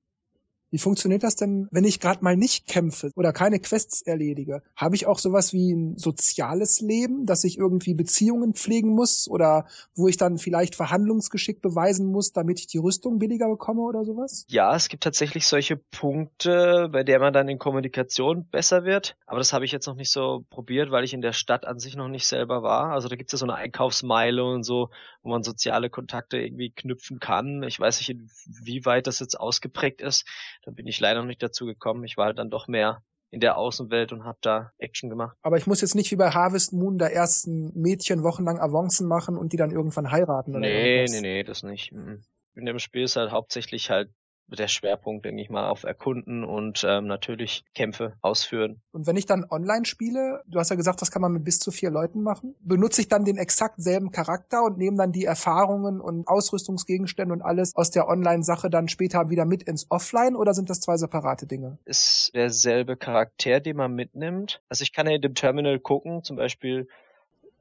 Wie 0.71 0.79
funktioniert 0.79 1.23
das 1.23 1.37
denn, 1.37 1.69
wenn 1.71 1.85
ich 1.85 2.01
gerade 2.01 2.23
mal 2.23 2.37
nicht 2.37 2.67
kämpfe 2.67 3.11
oder 3.15 3.33
keine 3.33 3.59
Quests 3.59 4.03
erledige? 4.03 4.63
Habe 4.77 4.97
ich 4.97 5.07
auch 5.07 5.19
sowas 5.19 5.53
wie 5.53 5.73
ein 5.73 5.97
soziales 5.97 6.81
Leben, 6.81 7.25
dass 7.25 7.45
ich 7.45 7.57
irgendwie 7.57 7.95
Beziehungen 7.95 8.55
pflegen 8.55 8.91
muss 8.91 9.29
oder 9.29 9.67
wo 9.95 10.09
ich 10.09 10.17
dann 10.19 10.39
vielleicht 10.39 10.75
Verhandlungsgeschick 10.75 11.63
beweisen 11.63 12.07
muss, 12.07 12.33
damit 12.33 12.61
ich 12.61 12.67
die 12.67 12.79
Rüstung 12.79 13.19
billiger 13.19 13.49
bekomme 13.49 13.83
oder 13.83 14.05
sowas? 14.05 14.45
Ja, 14.49 14.75
es 14.77 14.89
gibt 14.89 15.05
tatsächlich 15.05 15.47
solche 15.47 15.77
Punkte, 15.77 16.89
bei 16.93 17.03
der 17.03 17.19
man 17.19 17.33
dann 17.33 17.49
in 17.49 17.59
Kommunikation 17.59 18.47
besser 18.51 18.85
wird. 18.85 19.17
Aber 19.27 19.39
das 19.39 19.53
habe 19.53 19.65
ich 19.65 19.73
jetzt 19.73 19.87
noch 19.87 19.97
nicht 19.97 20.11
so 20.11 20.45
probiert, 20.51 20.91
weil 20.91 21.05
ich 21.05 21.15
in 21.15 21.23
der 21.23 21.33
Stadt 21.33 21.67
an 21.67 21.79
sich 21.79 21.97
noch 21.97 22.09
nicht 22.09 22.27
selber 22.27 22.63
war. 22.63 22.93
Also 22.93 23.09
da 23.09 23.17
gibt 23.17 23.33
es 23.33 23.33
ja 23.33 23.39
so 23.39 23.47
eine 23.47 23.55
Einkaufsmeile 23.55 24.45
und 24.45 24.65
so, 24.65 24.91
wo 25.29 25.33
man 25.33 25.43
soziale 25.43 25.91
Kontakte 25.91 26.39
irgendwie 26.39 26.71
knüpfen 26.71 27.21
kann. 27.21 27.63
Ich 27.63 27.79
weiß 27.79 27.99
nicht, 28.01 28.11
inwieweit 28.11 29.07
das 29.07 29.21
jetzt 29.21 29.39
ausgeprägt 29.39 30.01
ist. 30.01 30.25
Da 30.65 30.71
bin 30.71 30.87
ich 30.87 30.99
leider 31.01 31.21
noch 31.21 31.27
nicht 31.27 31.43
dazu 31.43 31.67
gekommen. 31.67 32.05
Ich 32.05 32.17
war 32.17 32.27
halt 32.27 32.39
dann 32.39 32.51
doch 32.51 32.67
mehr 32.67 33.03
in 33.31 33.41
der 33.41 33.59
Außenwelt 33.59 34.13
und 34.13 34.25
habe 34.25 34.39
da 34.41 34.73
Action 34.79 35.11
gemacht. 35.11 35.37
Aber 35.43 35.59
ich 35.59 35.67
muss 35.67 35.83
jetzt 35.83 35.95
nicht 35.95 36.11
wie 36.11 36.17
bei 36.17 36.31
Harvest 36.31 36.73
Moon 36.73 36.97
da 36.97 37.07
ersten 37.09 37.79
Mädchen 37.79 38.23
wochenlang 38.23 38.59
Avancen 38.59 39.07
machen 39.07 39.37
und 39.37 39.53
die 39.53 39.59
dann 39.59 39.71
irgendwann 39.71 40.11
heiraten 40.11 40.53
oder 40.53 40.61
Nee, 40.61 40.97
irgendwas. 41.03 41.21
nee, 41.21 41.21
nee, 41.21 41.43
das 41.45 41.63
nicht. 41.63 41.93
Mhm. 41.93 42.23
In 42.55 42.65
dem 42.65 42.79
Spiel 42.79 43.03
ist 43.03 43.17
halt 43.17 43.31
hauptsächlich 43.31 43.91
halt 43.91 44.11
der 44.57 44.69
Schwerpunkt, 44.69 45.25
denke 45.25 45.43
ich 45.43 45.51
mal, 45.51 45.69
auf 45.69 45.85
Erkunden 45.85 46.45
und 46.45 46.85
ähm, 46.89 47.07
natürlich 47.07 47.65
Kämpfe 47.75 48.15
ausführen. 48.23 48.81
Und 48.93 49.07
wenn 49.07 49.17
ich 49.17 49.27
dann 49.27 49.45
online 49.51 49.85
spiele, 49.85 50.43
du 50.47 50.59
hast 50.59 50.71
ja 50.71 50.77
gesagt, 50.77 51.03
das 51.03 51.11
kann 51.11 51.23
man 51.23 51.33
mit 51.33 51.45
bis 51.45 51.59
zu 51.59 51.71
vier 51.71 51.91
Leuten 51.91 52.23
machen, 52.23 52.55
benutze 52.61 53.01
ich 53.01 53.09
dann 53.09 53.25
den 53.25 53.37
exakt 53.37 53.81
selben 53.83 54.11
Charakter 54.11 54.63
und 54.65 54.79
nehme 54.79 54.97
dann 54.97 55.13
die 55.13 55.25
Erfahrungen 55.25 56.01
und 56.01 56.27
Ausrüstungsgegenstände 56.27 57.33
und 57.35 57.43
alles 57.43 57.77
aus 57.77 57.91
der 57.91 58.09
Online-Sache 58.09 58.71
dann 58.71 58.89
später 58.89 59.31
wieder 59.31 59.45
mit 59.45 59.63
ins 59.65 59.87
Offline 59.91 60.37
oder 60.37 60.55
sind 60.55 60.71
das 60.71 60.81
zwei 60.81 60.97
separate 60.97 61.47
Dinge? 61.47 61.79
Ist 61.85 62.31
derselbe 62.35 62.97
Charakter, 62.97 63.61
den 63.61 63.77
man 63.77 63.95
mitnimmt. 63.95 64.63
Also 64.69 64.83
ich 64.83 64.93
kann 64.93 65.07
ja 65.07 65.17
in 65.17 65.23
dem 65.23 65.35
Terminal 65.35 65.79
gucken, 65.79 66.25
zum 66.25 66.37
Beispiel 66.37 66.89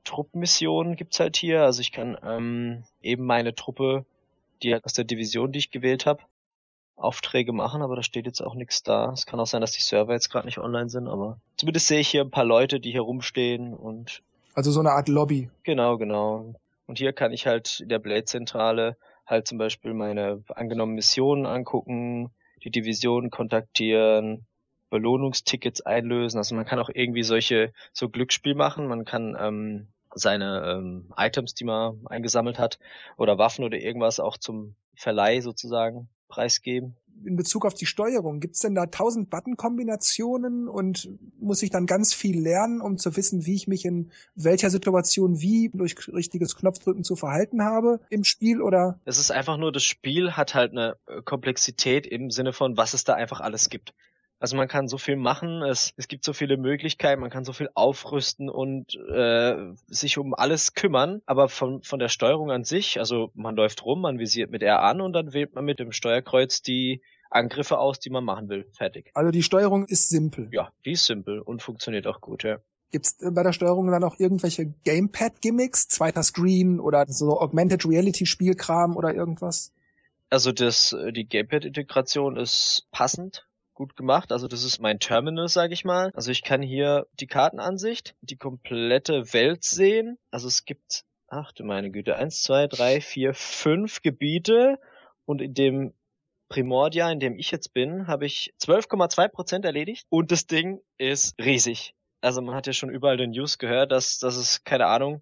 Truppmissionen 0.07 0.95
gibt's 0.95 1.19
halt 1.19 1.35
hier. 1.35 1.63
Also 1.63 1.81
ich 1.81 1.91
kann 1.91 2.17
ähm, 2.23 2.83
eben 3.01 3.25
meine 3.25 3.53
Truppe, 3.53 4.05
die 4.63 4.73
aus 4.73 4.93
der 4.93 5.03
Division, 5.03 5.51
die 5.51 5.59
ich 5.59 5.71
gewählt 5.71 6.05
habe, 6.05 6.21
Aufträge 6.97 7.53
machen, 7.53 7.81
aber 7.81 7.95
da 7.95 8.03
steht 8.03 8.25
jetzt 8.25 8.41
auch 8.41 8.55
nichts 8.55 8.83
da. 8.83 9.11
Es 9.13 9.25
kann 9.25 9.39
auch 9.39 9.45
sein, 9.47 9.61
dass 9.61 9.71
die 9.71 9.81
Server 9.81 10.13
jetzt 10.13 10.29
gerade 10.29 10.47
nicht 10.47 10.57
online 10.57 10.89
sind, 10.89 11.07
aber 11.07 11.39
zumindest 11.55 11.87
sehe 11.87 11.99
ich 11.99 12.09
hier 12.09 12.21
ein 12.21 12.31
paar 12.31 12.45
Leute, 12.45 12.79
die 12.79 12.91
hier 12.91 13.01
rumstehen 13.01 13.73
und 13.73 14.23
Also 14.55 14.71
so 14.71 14.79
eine 14.79 14.91
Art 14.91 15.07
Lobby. 15.07 15.49
genau, 15.63 15.97
genau. 15.97 16.55
Und 16.87 16.97
hier 16.97 17.13
kann 17.13 17.33
ich 17.33 17.45
halt 17.45 17.81
in 17.81 17.89
der 17.89 17.99
Blade-Zentrale 17.99 18.97
halt 19.25 19.47
zum 19.47 19.57
Beispiel 19.57 19.93
meine 19.93 20.43
angenommenen 20.55 20.95
Missionen 20.95 21.45
angucken, 21.45 22.31
die 22.63 22.71
Division 22.71 23.29
kontaktieren, 23.29 24.45
Belohnungstickets 24.89 25.81
einlösen. 25.81 26.37
Also 26.37 26.55
man 26.55 26.65
kann 26.65 26.79
auch 26.79 26.89
irgendwie 26.91 27.23
solche 27.23 27.73
so 27.93 28.09
Glücksspiel 28.09 28.55
machen. 28.55 28.87
Man 28.87 29.03
kann 29.03 29.37
ähm, 29.39 29.87
seine 30.15 30.63
ähm, 30.65 31.13
Items, 31.17 31.53
die 31.53 31.65
man 31.65 31.99
eingesammelt 32.07 32.57
hat, 32.57 32.79
oder 33.17 33.37
Waffen 33.37 33.65
oder 33.65 33.77
irgendwas 33.77 34.19
auch 34.19 34.37
zum 34.37 34.75
Verleih 34.95 35.41
sozusagen 35.41 36.07
preisgeben. 36.27 36.95
In 37.25 37.35
Bezug 37.35 37.65
auf 37.65 37.73
die 37.73 37.87
Steuerung, 37.87 38.39
gibt's 38.39 38.59
denn 38.59 38.75
da 38.75 38.85
tausend 38.85 39.31
Button-Kombinationen 39.31 40.67
und 40.67 41.09
muss 41.39 41.63
ich 41.63 41.71
dann 41.71 41.87
ganz 41.87 42.13
viel 42.13 42.39
lernen, 42.39 42.79
um 42.79 42.97
zu 42.97 43.17
wissen, 43.17 43.45
wie 43.45 43.55
ich 43.55 43.67
mich 43.67 43.85
in 43.85 44.11
welcher 44.35 44.69
Situation 44.69 45.41
wie 45.41 45.71
durch 45.73 45.95
richtiges 46.09 46.55
Knopfdrücken 46.55 47.03
zu 47.03 47.15
verhalten 47.15 47.63
habe 47.63 48.01
im 48.11 48.23
Spiel 48.23 48.61
oder? 48.61 48.99
Es 49.05 49.17
ist 49.17 49.31
einfach 49.31 49.57
nur, 49.57 49.71
das 49.71 49.83
Spiel 49.83 50.33
hat 50.33 50.53
halt 50.53 50.73
eine 50.73 50.97
äh, 51.07 51.23
Komplexität 51.23 52.05
im 52.05 52.29
Sinne 52.29 52.53
von, 52.53 52.77
was 52.77 52.93
es 52.93 53.03
da 53.03 53.15
einfach 53.15 53.39
alles 53.39 53.69
gibt. 53.69 53.95
Also 54.39 54.55
man 54.55 54.67
kann 54.67 54.87
so 54.87 54.99
viel 54.99 55.15
machen, 55.15 55.63
es, 55.63 55.93
es 55.97 56.07
gibt 56.07 56.23
so 56.23 56.31
viele 56.31 56.57
Möglichkeiten, 56.57 57.21
man 57.21 57.31
kann 57.31 57.43
so 57.43 57.53
viel 57.53 57.69
aufrüsten 57.73 58.49
und 58.49 58.95
äh, 58.95 59.55
sich 59.87 60.19
um 60.19 60.35
alles 60.35 60.75
kümmern, 60.75 61.21
aber 61.25 61.49
von, 61.49 61.81
von 61.81 61.97
der 61.97 62.09
Steuerung 62.09 62.51
an 62.51 62.63
sich, 62.63 62.99
also 62.99 63.31
man 63.33 63.55
läuft 63.55 63.83
rum, 63.83 64.01
man 64.01 64.19
visiert 64.19 64.51
mit 64.51 64.61
R 64.61 64.83
an 64.83 65.01
und 65.01 65.13
dann 65.13 65.33
wählt 65.33 65.55
man 65.55 65.65
mit 65.65 65.79
dem 65.79 65.91
Steuerkreuz 65.91 66.61
die 66.61 67.01
Angriffe 67.31 67.79
aus, 67.79 67.99
die 67.99 68.11
man 68.11 68.23
machen 68.23 68.47
will. 68.47 68.67
Fertig. 68.73 69.09
Also 69.15 69.31
die 69.31 69.41
Steuerung 69.41 69.85
ist 69.85 70.09
simpel. 70.09 70.49
Ja, 70.51 70.71
die 70.85 70.91
ist 70.91 71.05
simpel 71.05 71.39
und 71.39 71.63
funktioniert 71.63 72.05
auch 72.05 72.21
gut, 72.21 72.43
ja. 72.43 72.59
Gibt's 72.91 73.17
bei 73.19 73.43
der 73.43 73.53
Steuerung 73.53 73.91
dann 73.91 74.03
auch 74.03 74.19
irgendwelche 74.19 74.67
Gamepad-Gimmicks, 74.85 75.89
zweiter 75.89 76.23
Screen 76.23 76.79
oder 76.79 77.05
so 77.07 77.39
Augmented 77.41 77.85
Reality-Spielkram 77.85 78.95
oder 78.95 79.13
irgendwas? 79.13 79.73
Also 80.29 80.51
das, 80.51 80.93
äh, 80.93 81.11
die 81.11 81.25
Gamepad-Integration 81.25 82.37
ist 82.37 82.87
passend 82.91 83.46
gut 83.77 83.95
gemacht. 83.95 84.31
Also 84.31 84.47
das 84.47 84.63
ist 84.63 84.79
mein 84.79 84.99
Terminal, 84.99 85.47
sage 85.47 85.73
ich 85.73 85.85
mal. 85.85 86.11
Also 86.15 86.31
ich 86.31 86.41
kann 86.41 86.63
hier 86.63 87.05
die 87.19 87.27
Kartenansicht, 87.27 88.15
die 88.21 88.35
komplette 88.35 89.33
Welt 89.33 89.63
sehen. 89.63 90.17
Also 90.31 90.47
es 90.47 90.65
gibt, 90.65 91.05
ach 91.27 91.51
du 91.51 91.63
meine 91.63 91.91
Güte, 91.91 92.15
eins, 92.15 92.41
zwei, 92.41 92.65
drei, 92.65 92.99
vier, 92.99 93.35
fünf 93.35 94.01
Gebiete 94.01 94.79
und 95.25 95.41
in 95.43 95.53
dem 95.53 95.93
Primordia, 96.49 97.11
in 97.11 97.19
dem 97.19 97.37
ich 97.37 97.51
jetzt 97.51 97.73
bin, 97.73 98.07
habe 98.07 98.25
ich 98.25 98.51
12,2 98.61 99.27
Prozent 99.27 99.63
erledigt 99.63 100.07
und 100.09 100.31
das 100.31 100.47
Ding 100.47 100.81
ist 100.97 101.37
riesig. 101.39 101.93
Also 102.19 102.41
man 102.41 102.55
hat 102.55 102.65
ja 102.65 102.73
schon 102.73 102.89
überall 102.89 103.17
den 103.17 103.29
News 103.29 103.59
gehört, 103.59 103.91
dass, 103.91 104.17
dass 104.17 104.37
es, 104.37 104.63
keine 104.63 104.87
Ahnung, 104.87 105.21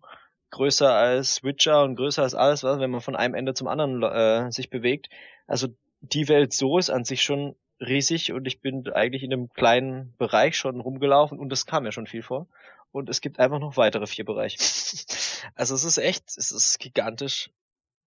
größer 0.51 0.93
als 0.93 1.43
Witcher 1.43 1.83
und 1.83 1.97
größer 1.97 2.23
als 2.23 2.35
alles, 2.35 2.63
was, 2.63 2.79
wenn 2.79 2.91
man 2.91 3.01
von 3.01 3.17
einem 3.17 3.33
Ende 3.33 3.53
zum 3.53 3.67
anderen 3.67 4.01
äh, 4.01 4.49
sich 4.49 4.69
bewegt. 4.69 5.09
Also 5.45 5.67
die 5.99 6.29
Welt 6.29 6.53
so 6.53 6.77
ist 6.77 6.89
an 6.89 7.03
sich 7.03 7.21
schon 7.21 7.57
riesig 7.79 8.31
und 8.31 8.47
ich 8.47 8.61
bin 8.61 8.87
eigentlich 8.91 9.23
in 9.23 9.33
einem 9.33 9.49
kleinen 9.49 10.15
Bereich 10.17 10.57
schon 10.57 10.79
rumgelaufen 10.79 11.39
und 11.39 11.51
es 11.51 11.65
kam 11.65 11.85
ja 11.85 11.91
schon 11.91 12.07
viel 12.07 12.23
vor. 12.23 12.47
Und 12.91 13.09
es 13.09 13.19
gibt 13.19 13.39
einfach 13.39 13.59
noch 13.59 13.75
weitere 13.75 14.07
vier 14.07 14.23
Bereiche. 14.23 14.57
also 15.55 15.75
es 15.75 15.83
ist 15.83 15.97
echt, 15.97 16.37
es 16.37 16.51
ist 16.51 16.79
gigantisch. 16.79 17.49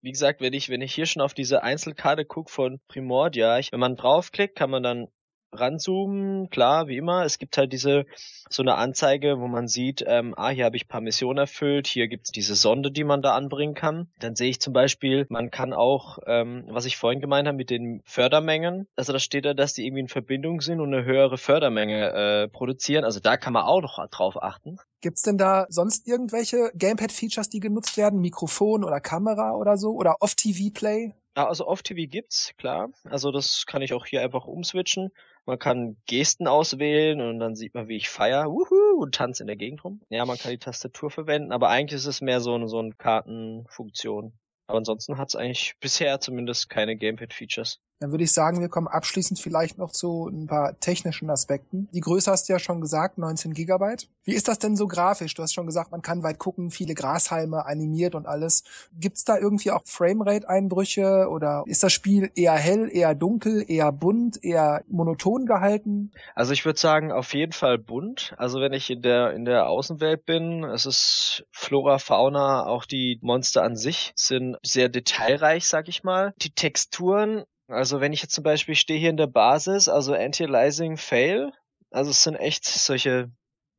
Wie 0.01 0.13
gesagt, 0.13 0.41
wenn 0.41 0.53
ich, 0.53 0.69
wenn 0.69 0.83
ich 0.83 0.95
hier 0.95 1.07
schon 1.07 1.23
auf 1.23 1.35
diese 1.35 1.65
Einzelkarte 1.65 2.25
gucke 2.25 2.53
von 2.53 2.81
Primordia, 2.87 3.59
ich, 3.59 3.73
wenn 3.73 3.81
man 3.81 3.97
draufklickt, 3.97 4.55
kann 4.55 4.71
man 4.71 4.85
dann 4.85 5.09
ranzoomen, 5.57 6.51
klar, 6.51 6.89
wie 6.89 6.97
immer. 6.97 7.25
Es 7.25 7.39
gibt 7.39 7.59
halt 7.59 7.73
diese 7.73 8.07
so 8.49 8.63
eine 8.63 8.77
Anzeige, 8.77 9.41
wo 9.41 9.49
man 9.49 9.69
sieht, 9.69 10.05
ähm, 10.07 10.35
ah, 10.37 10.51
hier 10.51 10.65
habe 10.65 10.77
ich 10.77 10.89
paar 10.89 11.01
Missionen 11.01 11.39
erfüllt, 11.39 11.87
hier 11.87 12.09
gibt's 12.09 12.31
diese 12.31 12.55
Sonde, 12.55 12.91
die 12.91 13.05
man 13.05 13.23
da 13.23 13.35
anbringen 13.35 13.75
kann. 13.75 14.09
Dann 14.21 14.37
sehe 14.37 14.51
ich 14.51 14.61
zum 14.61 14.73
Beispiel, 14.73 15.27
man 15.29 15.51
kann 15.51 15.73
auch, 15.73 16.19
ähm, 16.27 16.65
was 16.69 16.85
ich 16.85 16.97
vorhin 16.97 17.21
gemeint 17.21 17.49
habe 17.49 17.57
mit 17.57 17.71
den 17.71 18.03
Fördermengen, 18.05 18.87
also 18.97 19.13
da 19.13 19.19
steht 19.19 19.45
da, 19.45 19.55
dass 19.55 19.75
die 19.75 19.85
irgendwie 19.85 20.03
in 20.03 20.09
Verbindung 20.09 20.61
sind 20.61 20.81
und 20.81 20.95
eine 20.95 21.05
höhere 21.05 21.39
Fördermenge 21.39 22.13
äh, 22.13 22.49
produzieren. 22.49 23.05
Also 23.05 23.21
da 23.21 23.37
kann 23.37 23.53
man 23.53 23.65
auch 23.65 23.83
noch 23.83 24.07
drauf 24.11 24.43
achten. 24.43 24.79
Gibt's 25.01 25.23
denn 25.23 25.39
da 25.39 25.67
sonst 25.69 26.07
irgendwelche 26.07 26.71
Gamepad-Features, 26.77 27.49
die 27.49 27.61
genutzt 27.61 27.97
werden? 27.97 28.21
Mikrofon 28.21 28.85
oder 28.85 29.01
Kamera 29.01 29.53
oder 29.53 29.77
so? 29.77 29.93
Oder 29.93 30.17
Off-TV-Play? 30.21 31.15
Ja, 31.37 31.47
also 31.47 31.67
Off-TV 31.67 32.11
gibt's, 32.11 32.55
klar. 32.57 32.89
Also 33.05 33.31
das 33.31 33.67
kann 33.67 33.83
ich 33.83 33.93
auch 33.93 34.07
hier 34.07 34.23
einfach 34.23 34.47
umswitchen. 34.47 35.11
Man 35.47 35.61
kann 35.61 35.97
Gesten 36.07 36.49
auswählen 36.49 37.21
und 37.21 37.39
dann 37.39 37.55
sieht 37.55 37.75
man, 37.75 37.87
wie 37.87 37.97
ich 37.97 38.09
feier, 38.09 38.47
wuhu, 38.47 39.01
und 39.01 39.15
tanze 39.15 39.45
in 39.45 39.47
der 39.47 39.57
Gegend 39.57 39.85
rum. 39.85 40.03
Ja, 40.09 40.27
man 40.27 40.37
kann 40.37 40.51
die 40.51 40.59
Tastatur 40.59 41.11
verwenden, 41.11 41.53
aber 41.53 41.69
eigentlich 41.69 41.99
ist 41.99 42.07
es 42.07 42.21
mehr 42.21 42.41
so 42.41 42.55
eine, 42.55 42.69
so 42.69 42.81
eine 42.81 42.93
Kartenfunktion. 42.93 44.33
Aber 44.67 44.79
ansonsten 44.79 45.19
hat's 45.19 45.37
eigentlich 45.37 45.75
bisher 45.79 46.19
zumindest 46.19 46.69
keine 46.69 46.97
Gamepad-Features. 46.97 47.81
Dann 47.99 48.11
würde 48.11 48.25
ich 48.25 48.33
sagen, 48.33 48.61
wir 48.61 48.69
kommen 48.69 48.89
abschließend 48.89 49.41
vielleicht 49.41 49.79
noch 49.79 49.91
zu 49.91 50.29
ein 50.29 50.47
paar 50.47 50.79
technischen 50.81 51.31
Aspekten. 51.31 51.89
Die 51.93 52.01
Größe 52.01 52.31
hast 52.31 52.49
du 52.49 52.53
ja 52.53 52.59
schon 52.59 52.81
gesagt, 52.81 53.17
19 53.17 53.55
Gigabyte. 53.55 54.09
Wie 54.25 54.35
ist 54.35 54.49
das 54.49 54.59
denn 54.59 54.77
so 54.77 54.87
grafisch? 54.87 55.33
Du 55.35 55.43
hast 55.43 55.55
schon 55.55 55.67
gesagt, 55.67 55.93
man 55.93 56.03
kann 56.03 56.23
weit 56.23 56.39
gucken, 56.39 56.71
viele 56.71 56.95
Grashalme 56.95 57.65
animiert 57.65 58.15
und 58.15 58.27
alles. 58.27 58.65
Gibt's 58.93 59.25
da 59.25 59.39
irgendwie 59.39 59.71
auch 59.71 59.83
Framerate-Einbrüche 59.85 61.29
oder 61.31 61.65
ist 61.67 61.83
das 61.83 61.93
Spiel 61.93 62.31
eher 62.35 62.53
hell, 62.53 62.91
eher 62.93 63.15
dunkel, 63.15 63.65
eher 63.67 63.93
bunt, 63.93 64.43
eher 64.45 64.85
monoton 64.89 65.47
gehalten? 65.47 66.13
Also 66.35 66.53
ich 66.53 66.65
würde 66.67 66.79
sagen, 66.79 67.13
auf 67.13 67.33
jeden 67.33 67.53
Fall 67.53 67.79
bunt. 67.79 68.35
Also 68.37 68.61
wenn 68.61 68.75
ich 68.75 68.91
in 68.91 69.01
der, 69.01 69.33
in 69.33 69.47
der 69.47 69.69
Außenwelt 69.69 70.27
bin, 70.27 70.65
es 70.65 70.85
ist 70.85 71.47
Flora, 71.51 71.99
Fauna, 71.99 72.67
auch 72.67 72.85
die 72.85 73.19
Monster 73.23 73.63
an 73.63 73.77
sich 73.77 74.13
sind 74.17 74.57
sehr 74.63 74.91
detailreich, 74.91 75.67
sag 75.67 75.89
ich 75.89 76.05
mal. 76.05 76.35
Die 76.43 76.51
Texturen 76.51 77.45
also 77.69 78.01
wenn 78.01 78.13
ich 78.13 78.23
jetzt 78.23 78.35
zum 78.35 78.45
Beispiel 78.45 78.75
stehe 78.75 78.99
hier 78.99 79.11
in 79.11 79.17
der 79.17 79.27
Basis, 79.27 79.89
also 79.89 80.15
Anti-Aliasing 80.15 80.97
Fail, 80.97 81.53
also 81.91 82.11
es 82.11 82.23
sind 82.23 82.37
echt 82.37 82.65
solche 82.65 83.31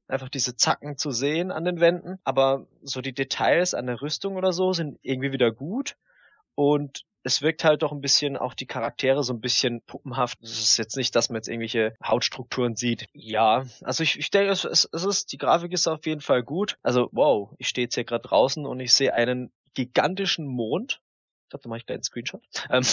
einfach 0.08 0.30
diese 0.30 0.56
Zacken 0.56 0.98
zu 0.98 1.12
sehen 1.12 1.52
an 1.52 1.66
den 1.66 1.80
Wänden, 1.80 2.20
aber 2.24 2.66
so 2.82 3.02
die 3.02 3.14
Details 3.14 3.74
an 3.74 3.88
der 3.88 4.02
Rüstung 4.02 4.36
oder 4.36 4.54
so 4.54 4.72
sind 4.72 5.00
irgendwie 5.02 5.34
wieder 5.34 5.52
gut 5.52 5.98
und 6.56 7.04
es 7.24 7.42
wirkt 7.42 7.66
halt 7.66 7.82
doch 7.82 7.92
ein 7.92 8.00
bisschen 8.00 8.38
auch 8.38 8.54
die 8.54 8.68
Charaktere 8.68 9.22
so 9.22 9.34
ein 9.34 9.42
bisschen 9.42 9.82
puppenhaft. 9.82 10.42
Es 10.42 10.60
ist 10.60 10.78
jetzt 10.78 10.96
nicht, 10.96 11.14
dass 11.14 11.28
man 11.28 11.36
jetzt 11.36 11.50
irgendwelche 11.50 11.94
Hautstrukturen 12.02 12.78
sieht. 12.78 13.08
Ja, 13.12 13.66
also 13.82 14.02
ich, 14.02 14.18
ich 14.18 14.32
denke, 14.32 14.52
es, 14.52 14.64
es 14.64 14.86
ist, 14.86 15.34
die 15.34 15.38
Grafik 15.38 15.74
ist 15.74 15.88
auf 15.88 16.06
jeden 16.06 16.22
Fall 16.22 16.42
gut. 16.42 16.78
Also 16.84 17.10
wow, 17.12 17.54
ich 17.58 17.68
stehe 17.68 17.88
jetzt 17.88 17.96
hier 17.96 18.06
gerade 18.06 18.26
draußen 18.26 18.66
und 18.66 18.80
ich 18.80 18.94
sehe 18.94 19.14
einen 19.14 19.52
gigantischen 19.74 20.48
Mond 20.48 21.02
ich 21.48 21.50
glaube, 21.52 21.64
da 21.64 21.70
mache 21.70 21.78
ich 21.80 21.86
gleich 21.86 21.96
einen 21.96 22.04
Screenshot. 22.04 22.44
Ähm, 22.70 22.84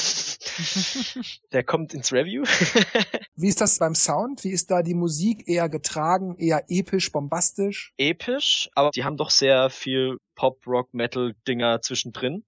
der 1.53 1.65
kommt 1.65 1.95
ins 1.95 2.13
Review. 2.13 2.45
Wie 3.37 3.49
ist 3.49 3.61
das 3.61 3.79
beim 3.79 3.95
Sound? 3.95 4.45
Wie 4.45 4.51
ist 4.51 4.71
da 4.71 4.83
die 4.83 4.95
Musik? 4.95 5.49
Eher 5.49 5.69
getragen, 5.69 6.37
eher 6.39 6.65
episch, 6.69 7.11
bombastisch? 7.13 7.93
Episch, 7.97 8.71
aber 8.75 8.91
die 8.91 9.05
haben 9.05 9.17
doch 9.17 9.31
sehr 9.31 9.71
viel 9.71 10.19
Pop, 10.35 10.67
Rock, 10.67 10.93
Metal-Dinger 10.95 11.83
zwischendrin. 11.83 12.45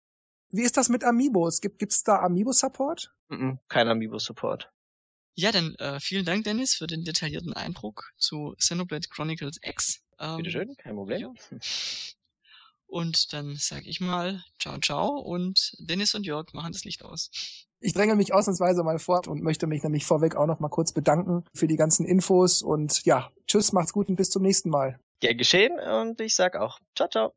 Wie 0.50 0.62
ist 0.62 0.76
das 0.76 0.88
mit 0.88 1.04
Amiibos? 1.04 1.60
Gibt 1.60 1.82
es 1.82 2.02
da 2.02 2.20
Amiibo-Support? 2.20 3.12
Mm 3.28 3.34
-mm, 3.34 3.58
kein 3.68 3.88
Amiibo-Support. 3.88 4.70
Ja, 5.34 5.52
dann 5.52 5.74
äh, 5.74 6.00
vielen 6.00 6.24
Dank, 6.24 6.44
Dennis, 6.44 6.74
für 6.74 6.86
den 6.86 7.04
detaillierten 7.04 7.52
Eindruck 7.52 8.12
zu 8.16 8.54
Xenoblade 8.58 9.08
Chronicles 9.08 9.58
X. 9.62 10.00
Ähm, 10.18 10.38
Bitteschön, 10.38 10.76
kein 10.78 10.94
Problem. 10.94 11.34
Ja. 11.50 11.58
Und 12.86 13.32
dann 13.32 13.56
sage 13.56 13.88
ich 13.88 14.00
mal 14.00 14.42
ciao, 14.58 14.78
ciao 14.78 15.08
und 15.18 15.74
Dennis 15.78 16.14
und 16.14 16.24
Jörg 16.24 16.52
machen 16.54 16.72
das 16.72 16.84
Licht 16.84 17.04
aus. 17.04 17.30
Ich 17.80 17.92
dränge 17.92 18.16
mich 18.16 18.32
ausnahmsweise 18.32 18.82
mal 18.82 18.98
vor 18.98 19.22
und 19.28 19.42
möchte 19.42 19.66
mich 19.66 19.82
nämlich 19.82 20.06
vorweg 20.06 20.36
auch 20.36 20.46
noch 20.46 20.60
mal 20.60 20.68
kurz 20.68 20.92
bedanken 20.92 21.44
für 21.54 21.66
die 21.66 21.76
ganzen 21.76 22.06
Infos 22.06 22.62
und 22.62 23.04
ja, 23.04 23.30
tschüss, 23.46 23.72
macht's 23.72 23.92
gut 23.92 24.08
und 24.08 24.16
bis 24.16 24.30
zum 24.30 24.42
nächsten 24.42 24.70
Mal. 24.70 24.98
Gern 25.20 25.36
geschehen 25.36 25.78
und 25.78 26.20
ich 26.20 26.34
sag 26.34 26.56
auch 26.56 26.78
ciao, 26.94 27.08
ciao. 27.08 27.32